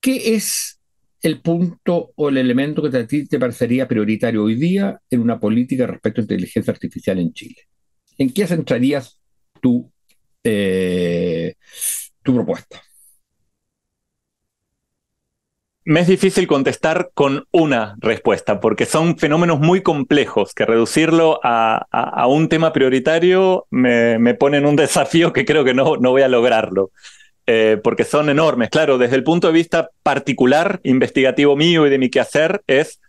¿Qué 0.00 0.36
es 0.36 0.80
el 1.22 1.40
punto 1.40 2.12
o 2.14 2.28
el 2.28 2.36
elemento 2.36 2.88
que 2.88 2.96
a 2.96 3.06
ti 3.06 3.26
te 3.26 3.40
parecería 3.40 3.88
prioritario 3.88 4.44
hoy 4.44 4.54
día 4.54 5.00
en 5.10 5.20
una 5.20 5.40
política 5.40 5.86
respecto 5.86 6.20
a 6.20 6.24
inteligencia 6.24 6.72
artificial 6.72 7.18
en 7.18 7.32
Chile? 7.32 7.62
¿En 8.18 8.32
qué 8.32 8.46
centrarías 8.46 9.15
eh, 10.44 11.54
propuesta? 12.22 12.82
Me 15.84 16.00
es 16.00 16.08
difícil 16.08 16.48
contestar 16.48 17.10
con 17.14 17.46
una 17.52 17.94
respuesta, 18.00 18.60
porque 18.60 18.86
son 18.86 19.18
fenómenos 19.18 19.60
muy 19.60 19.82
complejos 19.82 20.52
que 20.52 20.66
reducirlo 20.66 21.38
a, 21.44 22.26
un 22.28 22.48
tema 22.48 22.72
prioritario 22.72 23.66
me, 23.70 24.34
pone 24.34 24.58
en 24.58 24.66
un 24.66 24.74
desafío 24.84 25.32
que 25.32 25.44
creo 25.44 25.64
que 25.64 25.74
no, 25.74 25.96
no 25.96 26.10
voy 26.10 26.22
a 26.22 26.28
lograrlo, 26.28 26.90
eh, 27.46 27.80
porque 27.84 28.02
son 28.02 28.28
enormes. 28.28 28.70
Claro, 28.70 28.98
desde 28.98 29.14
el 29.14 29.22
punto 29.22 29.46
de 29.46 29.52
vista 29.52 29.90
particular, 30.02 30.80
investigativo 30.82 31.54
mío 31.54 31.86
y 31.86 31.90
de 31.90 31.98
mi 31.98 32.10
quehacer, 32.10 32.62
es 32.66 33.00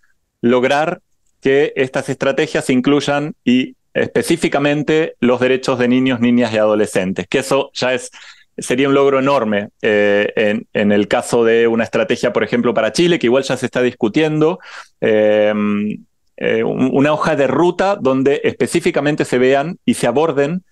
lograr 0.41 1.01
que 1.41 1.73
estas 1.75 2.09
estrategias 2.09 2.69
incluyan 2.69 3.33
y 3.43 3.75
específicamente 3.97 5.15
los 5.19 5.39
derechos 5.39 5.79
de 5.79 5.87
niños, 5.87 6.19
niñas 6.19 6.53
y 6.53 6.57
adolescentes, 6.57 7.27
que 7.27 7.39
eso 7.39 7.71
ya 7.73 7.93
es, 7.93 8.11
sería 8.57 8.87
un 8.87 8.93
logro 8.93 9.19
enorme 9.19 9.69
eh, 9.81 10.61
en, 10.73 10.91
el 10.91 11.07
caso 11.07 11.43
de 11.43 11.67
una 11.67 11.83
estrategia, 11.83 12.33
por 12.33 12.43
ejemplo, 12.43 12.73
para 12.73 12.91
Chile, 12.91 13.19
que 13.19 13.27
igual 13.27 13.43
ya 13.43 13.57
se 13.57 13.65
está 13.65 13.81
discutiendo. 13.81 14.59
Em, 15.01 16.05
eh, 16.39 16.63
una 16.63 17.13
hoja 17.13 17.35
de 17.35 17.47
ruta 17.47 17.97
donde 17.99 18.41
específicamente 18.43 19.25
se 19.25 19.39
vean 19.39 19.79
y 19.85 19.95
se 19.95 20.05
aborden 20.05 20.63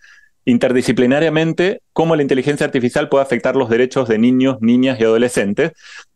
interdisciplinariamente 0.45 1.81
cómo 1.91 2.15
la 2.15 2.21
inteligencia 2.21 2.67
artificial 2.67 3.09
puede 3.09 3.23
afectar 3.23 3.55
los 3.55 3.67
derechos 3.67 4.07
de 4.07 4.19
niños, 4.19 4.57
niñas 4.61 4.99
y 4.99 5.03
adolescentes. 5.03 5.71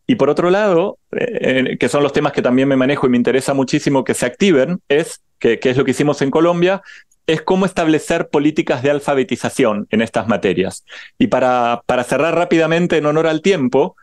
Y 0.10 0.16
por 0.16 0.32
otro 0.32 0.50
lado, 0.50 0.98
eh, 1.12 1.78
que 1.80 1.88
son 1.88 2.02
los 2.02 2.14
temas 2.14 2.34
que 2.34 2.42
también 2.42 2.68
me 2.68 2.76
manejo 2.76 3.06
y 3.06 3.12
me 3.12 3.18
interesa 3.18 3.54
muchísimo 3.54 4.04
que 4.04 4.16
se 4.16 4.26
activen, 4.26 4.82
es 4.90 5.22
que, 5.38 5.60
es 5.62 5.78
lo 5.78 5.86
que 5.86 5.92
hicimos 5.92 6.24
en 6.24 6.32
Colombia, 6.32 6.82
es 7.28 7.44
cómo 7.44 7.68
establecer 7.68 8.28
políticas 8.30 8.82
de 8.82 8.90
alfabetización 8.90 9.86
en 9.92 10.02
estas 10.02 10.28
materias. 10.28 10.84
Y 11.20 11.28
para, 11.28 11.84
para 11.86 12.04
cerrar 12.04 12.34
rápidamente 12.34 12.98
en 12.98 13.06
honor 13.06 13.28
al 13.28 13.44
tiempo, 13.44 13.96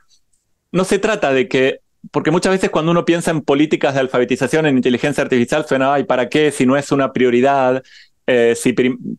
no 0.71 0.85
se 0.85 1.01
trata 1.01 1.33
de 1.33 1.49
que, 1.49 1.81
porque 2.13 2.31
muchas 2.31 2.53
veces 2.53 2.71
cuando 2.71 2.93
uno 2.93 3.05
piensa 3.05 3.33
en 3.33 3.41
políticas 3.41 3.95
de 3.95 4.01
alfabetización 4.03 4.67
en 4.67 4.77
inteligencia 4.77 5.25
artificial 5.25 5.67
suena, 5.67 5.93
ay, 5.93 6.05
¿para 6.05 6.29
qué? 6.29 6.53
Si 6.53 6.67
no 6.67 6.77
es 6.77 6.93
una 6.93 7.13
prioridad, 7.13 7.83
eh, 8.27 8.55
si, 8.57 8.75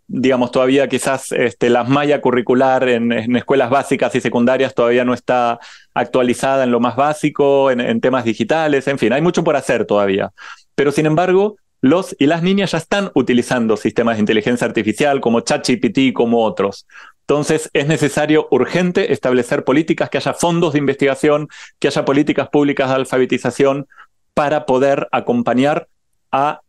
digamos, 0.07 0.51
todavía 0.51 0.87
quizás 0.87 1.31
este, 1.31 1.69
la 1.69 1.83
malla 1.83 2.19
curricular 2.19 2.87
en, 2.89 3.35
escuelas 3.35 3.69
básicas 3.69 4.13
y 4.15 4.21
secundarias 4.21 4.75
todavía 4.75 5.05
no 5.05 5.13
está 5.13 5.59
actualizada 5.93 6.63
en 6.63 6.71
lo 6.71 6.79
más 6.79 6.95
básico, 6.95 7.71
en, 7.71 7.79
en 7.79 8.01
temas 8.01 8.25
digitales, 8.25 8.87
en 8.87 8.99
fin, 8.99 9.13
hay 9.13 9.21
mucho 9.21 9.43
por 9.43 9.55
hacer 9.55 9.85
todavía. 9.85 10.31
Pero 10.75 10.91
sin 10.91 11.05
embargo, 11.05 11.55
los 11.81 12.15
y 12.19 12.25
las 12.25 12.43
niñas 12.43 12.71
ya 12.71 12.79
están 12.79 13.11
utilizando 13.13 13.77
sistemas 13.77 14.17
de 14.17 14.21
inteligencia 14.21 14.65
artificial 14.65 15.21
como 15.21 15.41
ChatGPT, 15.41 16.13
como 16.13 16.43
otros. 16.43 16.87
Entonces 17.21 17.69
es 17.73 17.87
necesario 17.87 18.47
urgente 18.51 19.11
establecer 19.11 19.63
políticas, 19.63 20.09
que 20.09 20.17
haya 20.17 20.33
fondos 20.33 20.73
de 20.73 20.79
investigación, 20.79 21.49
que 21.77 21.87
haya 21.87 22.05
políticas 22.05 22.49
públicas 22.49 22.89
de 22.89 22.95
alfabetización 22.95 23.87
para 24.33 24.65
poder 24.65 25.07
acompañar 25.11 25.87
a 26.31 26.61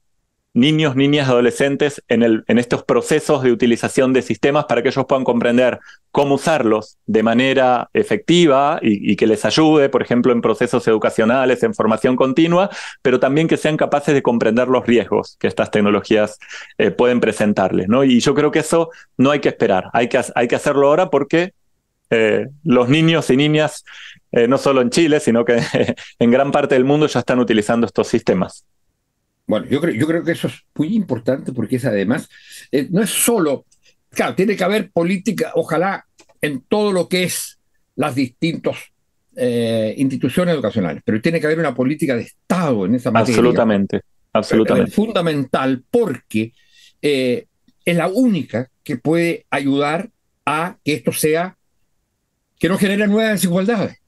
niños, 0.58 0.96
niñas, 0.96 1.28
adolescentes 1.28 2.02
en, 2.08 2.44
estos 2.58 2.82
procesos 2.82 3.42
de 3.42 3.52
utilización 3.52 4.12
de 4.12 4.22
sistemas 4.22 4.64
para 4.64 4.82
que 4.82 4.88
ellos 4.88 5.06
puedan 5.08 5.24
comprender 5.24 5.78
cómo 6.10 6.34
usarlos 6.34 6.98
de 7.06 7.22
manera 7.22 7.88
efectiva 7.94 8.80
y, 8.82 9.14
que 9.16 9.26
les 9.26 9.44
ayude, 9.44 9.88
por 9.88 10.02
ejemplo, 10.02 10.32
en 10.32 10.40
procesos 10.40 10.86
educacionales, 10.88 11.62
en 11.62 11.74
formación 11.74 12.16
continua, 12.16 12.70
pero 13.02 13.20
también 13.20 13.46
que 13.46 13.56
sean 13.56 13.76
capaces 13.76 14.14
de 14.14 14.22
comprender 14.22 14.68
los 14.68 14.84
riesgos 14.86 15.36
que 15.38 15.46
estas 15.46 15.70
tecnologías 15.70 16.38
eh, 16.76 16.90
pueden 16.90 17.20
presentarles. 17.20 17.86
Y 18.06 18.20
yo 18.20 18.34
creo 18.34 18.50
que 18.50 18.60
eso 18.60 18.90
no 19.16 19.30
hay 19.30 19.40
que 19.40 19.48
esperar, 19.48 19.90
hay 19.92 20.08
que, 20.08 20.20
hay 20.34 20.48
que 20.48 20.56
hacerlo 20.56 20.88
ahora 20.88 21.08
porque 21.08 21.52
eh, 22.10 22.48
los 22.64 22.88
niños 22.88 23.30
y 23.30 23.36
niñas, 23.36 23.84
eh, 24.32 24.48
no 24.48 24.58
solo 24.58 24.80
en 24.80 24.90
Chile, 24.90 25.20
sino 25.20 25.44
que 25.44 25.60
en 26.18 26.30
gran 26.30 26.50
parte 26.50 26.74
del 26.74 26.84
mundo 26.84 27.06
ya 27.06 27.20
están 27.20 27.38
utilizando 27.38 27.86
estos 27.86 28.08
sistemas. 28.08 28.64
Bueno, 29.48 29.66
yo 29.66 29.80
creo, 29.80 29.94
yo 29.94 30.06
creo 30.06 30.22
que 30.22 30.32
eso 30.32 30.46
es 30.46 30.62
muy 30.76 30.94
importante 30.94 31.52
porque 31.52 31.76
es 31.76 31.84
además, 31.86 32.28
eh, 32.70 32.86
no 32.90 33.02
es 33.02 33.08
solo, 33.08 33.64
claro, 34.10 34.34
tiene 34.34 34.54
que 34.54 34.62
haber 34.62 34.90
política, 34.90 35.52
ojalá 35.54 36.04
en 36.42 36.60
todo 36.60 36.92
lo 36.92 37.08
que 37.08 37.24
es 37.24 37.58
las 37.96 38.14
distintas 38.14 38.76
eh, 39.34 39.94
instituciones 39.96 40.54
educacionales, 40.54 41.02
pero 41.02 41.20
tiene 41.22 41.40
que 41.40 41.46
haber 41.46 41.58
una 41.58 41.74
política 41.74 42.14
de 42.14 42.22
Estado 42.22 42.84
en 42.84 42.96
esa 42.96 43.10
materia. 43.10 43.38
Absolutamente, 43.38 44.00
absolutamente. 44.34 44.90
Es 44.90 44.94
fundamental 44.94 45.82
porque 45.90 46.52
eh, 47.00 47.46
es 47.86 47.96
la 47.96 48.08
única 48.08 48.70
que 48.84 48.98
puede 48.98 49.46
ayudar 49.48 50.10
a 50.44 50.76
que 50.84 50.92
esto 50.92 51.12
sea, 51.12 51.56
que 52.58 52.68
no 52.68 52.76
genere 52.76 53.06
nuevas 53.06 53.32
desigualdades. 53.32 53.98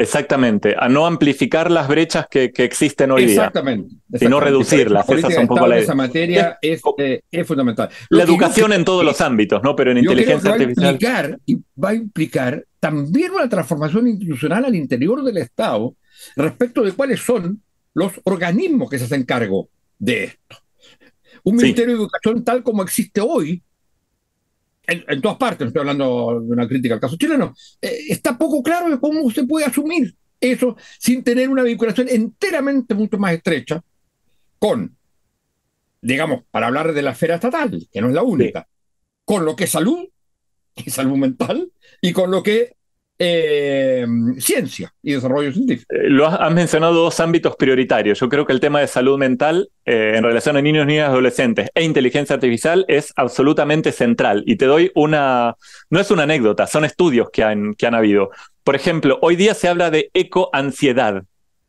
Exactamente, 0.00 0.74
a 0.78 0.88
no 0.88 1.06
amplificar 1.06 1.70
las 1.70 1.86
brechas 1.86 2.26
que, 2.30 2.50
existen 2.56 3.10
hoy 3.10 3.26
día. 3.26 3.34
Exactamente. 3.34 3.96
Sino 4.14 4.40
reducirlas. 4.40 5.06
Esas 5.10 5.34
son 5.34 5.42
un 5.42 5.48
poco 5.48 5.66
la 5.66 5.76
Esa 5.76 5.94
materia 5.94 6.58
es, 6.62 6.80
eh, 6.96 7.20
es, 7.30 7.46
fundamental. 7.46 7.90
la 8.08 8.22
educación 8.22 8.72
en 8.72 8.82
todos 8.82 9.04
los 9.04 9.20
ámbitos, 9.20 9.62
¿no? 9.62 9.76
Pero 9.76 9.90
en 9.90 9.98
inteligencia 9.98 10.52
artificial. 10.52 10.92
implicar, 10.92 11.38
y 11.44 11.56
va 11.78 11.90
a 11.90 11.94
implicar 11.94 12.64
también 12.78 13.32
una 13.32 13.46
transformación 13.46 14.08
institucional 14.08 14.64
al 14.64 14.74
interior 14.74 15.22
del 15.22 15.36
Estado 15.36 15.94
respecto 16.34 16.82
de 16.82 16.92
cuáles 16.92 17.20
son 17.20 17.62
los 17.92 18.12
organismos 18.24 18.88
que 18.88 18.98
se 18.98 19.04
hacen 19.04 19.24
cargo 19.24 19.68
de 19.98 20.24
esto. 20.24 20.56
Un 21.44 21.56
Ministerio 21.56 21.94
de 21.94 22.00
Educación 22.00 22.42
tal 22.42 22.62
como 22.62 22.82
existe 22.82 23.20
hoy, 23.20 23.62
en, 24.90 25.20
todas 25.20 25.38
partes, 25.38 25.68
estoy 25.68 25.80
hablando 25.80 26.40
de 26.40 26.52
una 26.52 26.68
crítica 26.68 26.94
al 26.94 27.00
caso 27.00 27.16
chileno, 27.16 27.54
eh, 27.80 28.06
está 28.08 28.36
poco 28.36 28.62
claro 28.62 28.90
de 28.90 28.98
cómo 28.98 29.22
usted 29.22 29.46
puede 29.46 29.66
asumir 29.66 30.14
eso 30.40 30.76
sin 30.98 31.22
tener 31.22 31.48
una 31.48 31.62
vinculación 31.62 32.08
enteramente 32.08 32.94
mucho 32.94 33.18
más 33.18 33.34
estrecha 33.34 33.82
con, 34.58 34.96
digamos, 36.00 36.42
para 36.50 36.66
hablar 36.66 36.92
de 36.92 37.02
la 37.02 37.12
esfera 37.12 37.36
estatal, 37.36 37.88
que 37.92 38.00
no 38.00 38.08
es 38.08 38.14
la 38.14 38.22
única, 38.22 38.68
con 39.24 39.44
lo 39.44 39.54
que 39.54 39.64
es 39.64 39.70
salud 39.70 40.08
y 40.74 40.90
salud 40.90 41.16
mental, 41.16 41.70
y 42.00 42.12
con 42.12 42.30
lo 42.30 42.42
que 42.42 42.76
eh, 43.22 44.06
ciencia 44.38 44.94
y 45.02 45.12
desarrollo 45.12 45.52
científico. 45.52 45.94
Eh, 45.94 46.08
lo 46.08 46.26
has, 46.26 46.50
mencionado 46.54 46.94
dos 46.94 47.20
ámbitos 47.20 47.54
prioritarios. 47.54 48.18
Yo 48.18 48.30
creo 48.30 48.46
que 48.46 48.54
el 48.54 48.60
tema 48.60 48.80
de 48.80 48.86
salud 48.86 49.18
mental 49.18 49.68
eh, 49.84 50.14
en 50.16 50.24
relación 50.24 50.56
a 50.56 50.62
niños, 50.62 50.86
niñas, 50.86 51.10
adolescentes 51.10 51.68
e 51.74 51.84
inteligencia 51.84 52.32
artificial 52.32 52.86
es 52.88 53.12
absolutamente 53.16 53.92
central. 53.92 54.42
Y 54.46 54.56
te 54.56 54.64
doy 54.64 54.90
una, 54.94 55.54
no 55.90 56.00
es 56.00 56.10
una 56.10 56.22
anécdota, 56.22 56.66
son 56.66 56.86
estudios 56.86 57.28
que 57.30 57.44
han, 57.44 57.74
que 57.74 57.86
han 57.86 57.94
habido. 57.94 58.30
Por 58.64 58.74
ejemplo, 58.74 59.18
hoy 59.20 59.36
día 59.36 59.52
se 59.52 59.68
habla 59.68 59.90
de 59.90 60.10
ecoansiedad. 60.14 61.24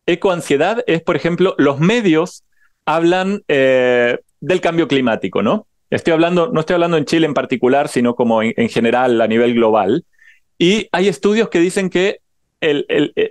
Ecoansiedad 0.06 0.86
es, 0.88 1.02
por 1.02 1.18
ejemplo, 1.18 1.56
los 1.58 1.82
medios 1.82 2.46
hablan 2.86 3.44
del 3.48 4.62
cambio 4.62 4.88
climático, 4.88 5.44
¿no? 5.44 5.68
Estoy 5.90 6.14
hablando, 6.14 6.50
no 6.54 6.62
estoy 6.62 6.76
hablando 6.76 6.96
en 6.96 7.04
Chile 7.04 7.26
en 7.26 7.34
particular, 7.34 7.90
sino 7.90 8.16
como 8.16 8.42
en 8.42 8.70
general 8.70 9.20
a 9.20 9.28
nivel 9.28 9.54
global. 9.54 10.06
Y 10.62 10.90
hay 10.92 11.08
estudios 11.08 11.50
que 11.50 11.58
dicen 11.58 11.90
que 11.90 12.20
el, 12.60 12.86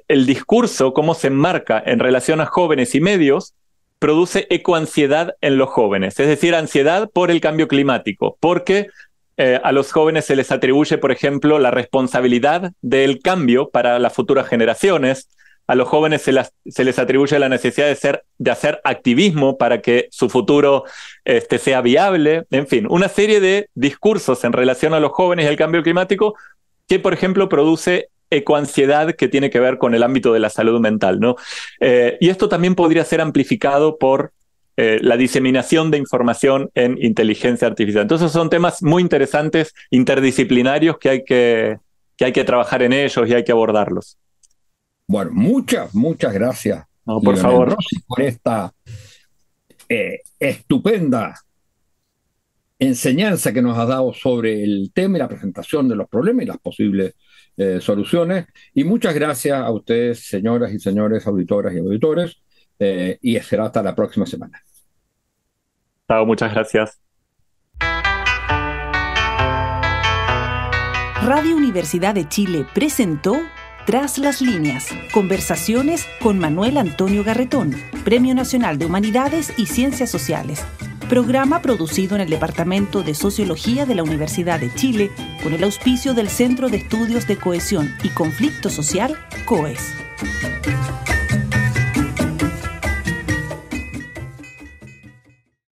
el, 0.08 0.26
discurso, 0.26 0.92
cómo 0.92 1.14
se 1.14 1.28
enmarca 1.28 1.80
en 1.86 2.00
relación 2.00 2.40
a 2.40 2.46
jóvenes 2.46 2.96
y 2.96 3.00
medios, 3.00 3.54
produce 4.00 4.48
ecoansiedad 4.50 5.36
en 5.40 5.56
los 5.56 5.68
jóvenes, 5.68 6.18
es 6.18 6.26
decir, 6.26 6.56
ansiedad 6.56 7.08
por 7.08 7.30
el 7.30 7.40
cambio 7.40 7.68
climático, 7.68 8.36
porque 8.40 8.88
eh, 9.36 9.60
a 9.62 9.70
los 9.70 9.92
jóvenes 9.92 10.24
se 10.24 10.34
les 10.34 10.50
atribuye, 10.50 10.98
por 10.98 11.12
ejemplo, 11.12 11.60
la 11.60 11.70
responsabilidad 11.70 12.72
del 12.82 13.20
cambio 13.20 13.70
para 13.70 14.00
las 14.00 14.12
futuras 14.12 14.48
generaciones, 14.48 15.28
a 15.68 15.76
los 15.76 15.86
jóvenes 15.86 16.22
se, 16.22 16.32
se, 16.66 16.82
les 16.82 16.98
atribuye 16.98 17.38
la 17.38 17.48
necesidad 17.48 17.86
de, 17.86 17.94
ser, 17.94 18.24
de 18.38 18.50
hacer 18.50 18.80
activismo 18.82 19.56
para 19.56 19.80
que 19.80 20.08
su 20.10 20.28
futuro 20.28 20.82
este, 21.24 21.58
sea 21.58 21.80
viable, 21.80 22.42
en 22.50 22.66
fin, 22.66 22.88
una 22.90 23.08
serie 23.08 23.38
de 23.38 23.68
discursos 23.74 24.42
en 24.42 24.52
relación 24.52 24.94
a 24.94 25.00
los 25.00 25.12
jóvenes 25.12 25.44
y 25.44 25.48
el 25.48 25.56
cambio 25.56 25.84
climático 25.84 26.34
que, 26.90 26.98
por 26.98 27.14
ejemplo, 27.14 27.48
produce 27.48 28.08
ecoansiedad 28.30 29.14
que 29.14 29.28
tiene 29.28 29.48
que 29.48 29.60
ver 29.60 29.78
con 29.78 29.94
el 29.94 30.02
ámbito 30.02 30.32
de 30.32 30.40
la 30.40 30.50
salud 30.50 30.80
mental. 30.80 31.20
¿no? 31.20 31.36
Eh, 31.78 32.18
y 32.20 32.30
esto 32.30 32.48
también 32.48 32.74
podría 32.74 33.04
ser 33.04 33.20
amplificado 33.20 33.96
por 33.96 34.32
eh, 34.76 34.98
la 35.00 35.16
diseminación 35.16 35.92
de 35.92 35.98
información 35.98 36.68
en 36.74 36.98
inteligencia 37.00 37.68
artificial. 37.68 38.02
Entonces 38.02 38.32
son 38.32 38.50
temas 38.50 38.82
muy 38.82 39.02
interesantes, 39.02 39.72
interdisciplinarios, 39.90 40.98
que 40.98 41.10
hay 41.10 41.24
que, 41.24 41.78
que, 42.16 42.24
hay 42.24 42.32
que 42.32 42.42
trabajar 42.42 42.82
en 42.82 42.92
ellos 42.92 43.28
y 43.28 43.34
hay 43.34 43.44
que 43.44 43.52
abordarlos. 43.52 44.18
Bueno, 45.06 45.30
muchas, 45.32 45.94
muchas 45.94 46.32
gracias. 46.32 46.84
por 47.04 47.36
favor. 47.36 47.76
por 48.08 48.20
esta 48.20 48.74
eh, 49.88 50.22
estupenda 50.40 51.34
enseñanza 52.80 53.52
que 53.52 53.62
nos 53.62 53.78
ha 53.78 53.84
dado 53.84 54.12
sobre 54.12 54.64
el 54.64 54.90
tema 54.92 55.18
y 55.18 55.20
la 55.20 55.28
presentación 55.28 55.88
de 55.88 55.94
los 55.94 56.08
problemas 56.08 56.44
y 56.44 56.48
las 56.48 56.58
posibles 56.58 57.14
eh, 57.56 57.78
soluciones. 57.80 58.46
Y 58.74 58.84
muchas 58.84 59.14
gracias 59.14 59.60
a 59.60 59.70
ustedes, 59.70 60.26
señoras 60.26 60.72
y 60.72 60.80
señores, 60.80 61.26
auditoras 61.26 61.74
y 61.74 61.78
auditores, 61.78 62.42
eh, 62.78 63.18
y 63.20 63.38
será 63.40 63.66
hasta 63.66 63.82
la 63.82 63.94
próxima 63.94 64.26
semana. 64.26 64.60
Chao, 66.08 66.26
muchas 66.26 66.52
gracias. 66.52 66.98
Radio 71.22 71.54
Universidad 71.54 72.14
de 72.14 72.26
Chile 72.28 72.64
presentó 72.74 73.36
Tras 73.84 74.16
las 74.16 74.40
líneas, 74.40 74.88
conversaciones 75.12 76.06
con 76.22 76.38
Manuel 76.38 76.78
Antonio 76.78 77.24
Garretón, 77.24 77.74
Premio 78.04 78.34
Nacional 78.34 78.78
de 78.78 78.86
Humanidades 78.86 79.52
y 79.58 79.66
Ciencias 79.66 80.10
Sociales 80.10 80.64
programa 81.10 81.60
producido 81.60 82.14
en 82.14 82.20
el 82.20 82.30
Departamento 82.30 83.02
de 83.02 83.14
Sociología 83.14 83.84
de 83.84 83.96
la 83.96 84.04
Universidad 84.04 84.60
de 84.60 84.72
Chile 84.72 85.10
con 85.42 85.52
el 85.52 85.64
auspicio 85.64 86.14
del 86.14 86.28
Centro 86.28 86.68
de 86.68 86.76
Estudios 86.76 87.26
de 87.26 87.36
Cohesión 87.36 87.92
y 88.04 88.10
Conflicto 88.10 88.70
Social, 88.70 89.18
COES. 89.44 89.92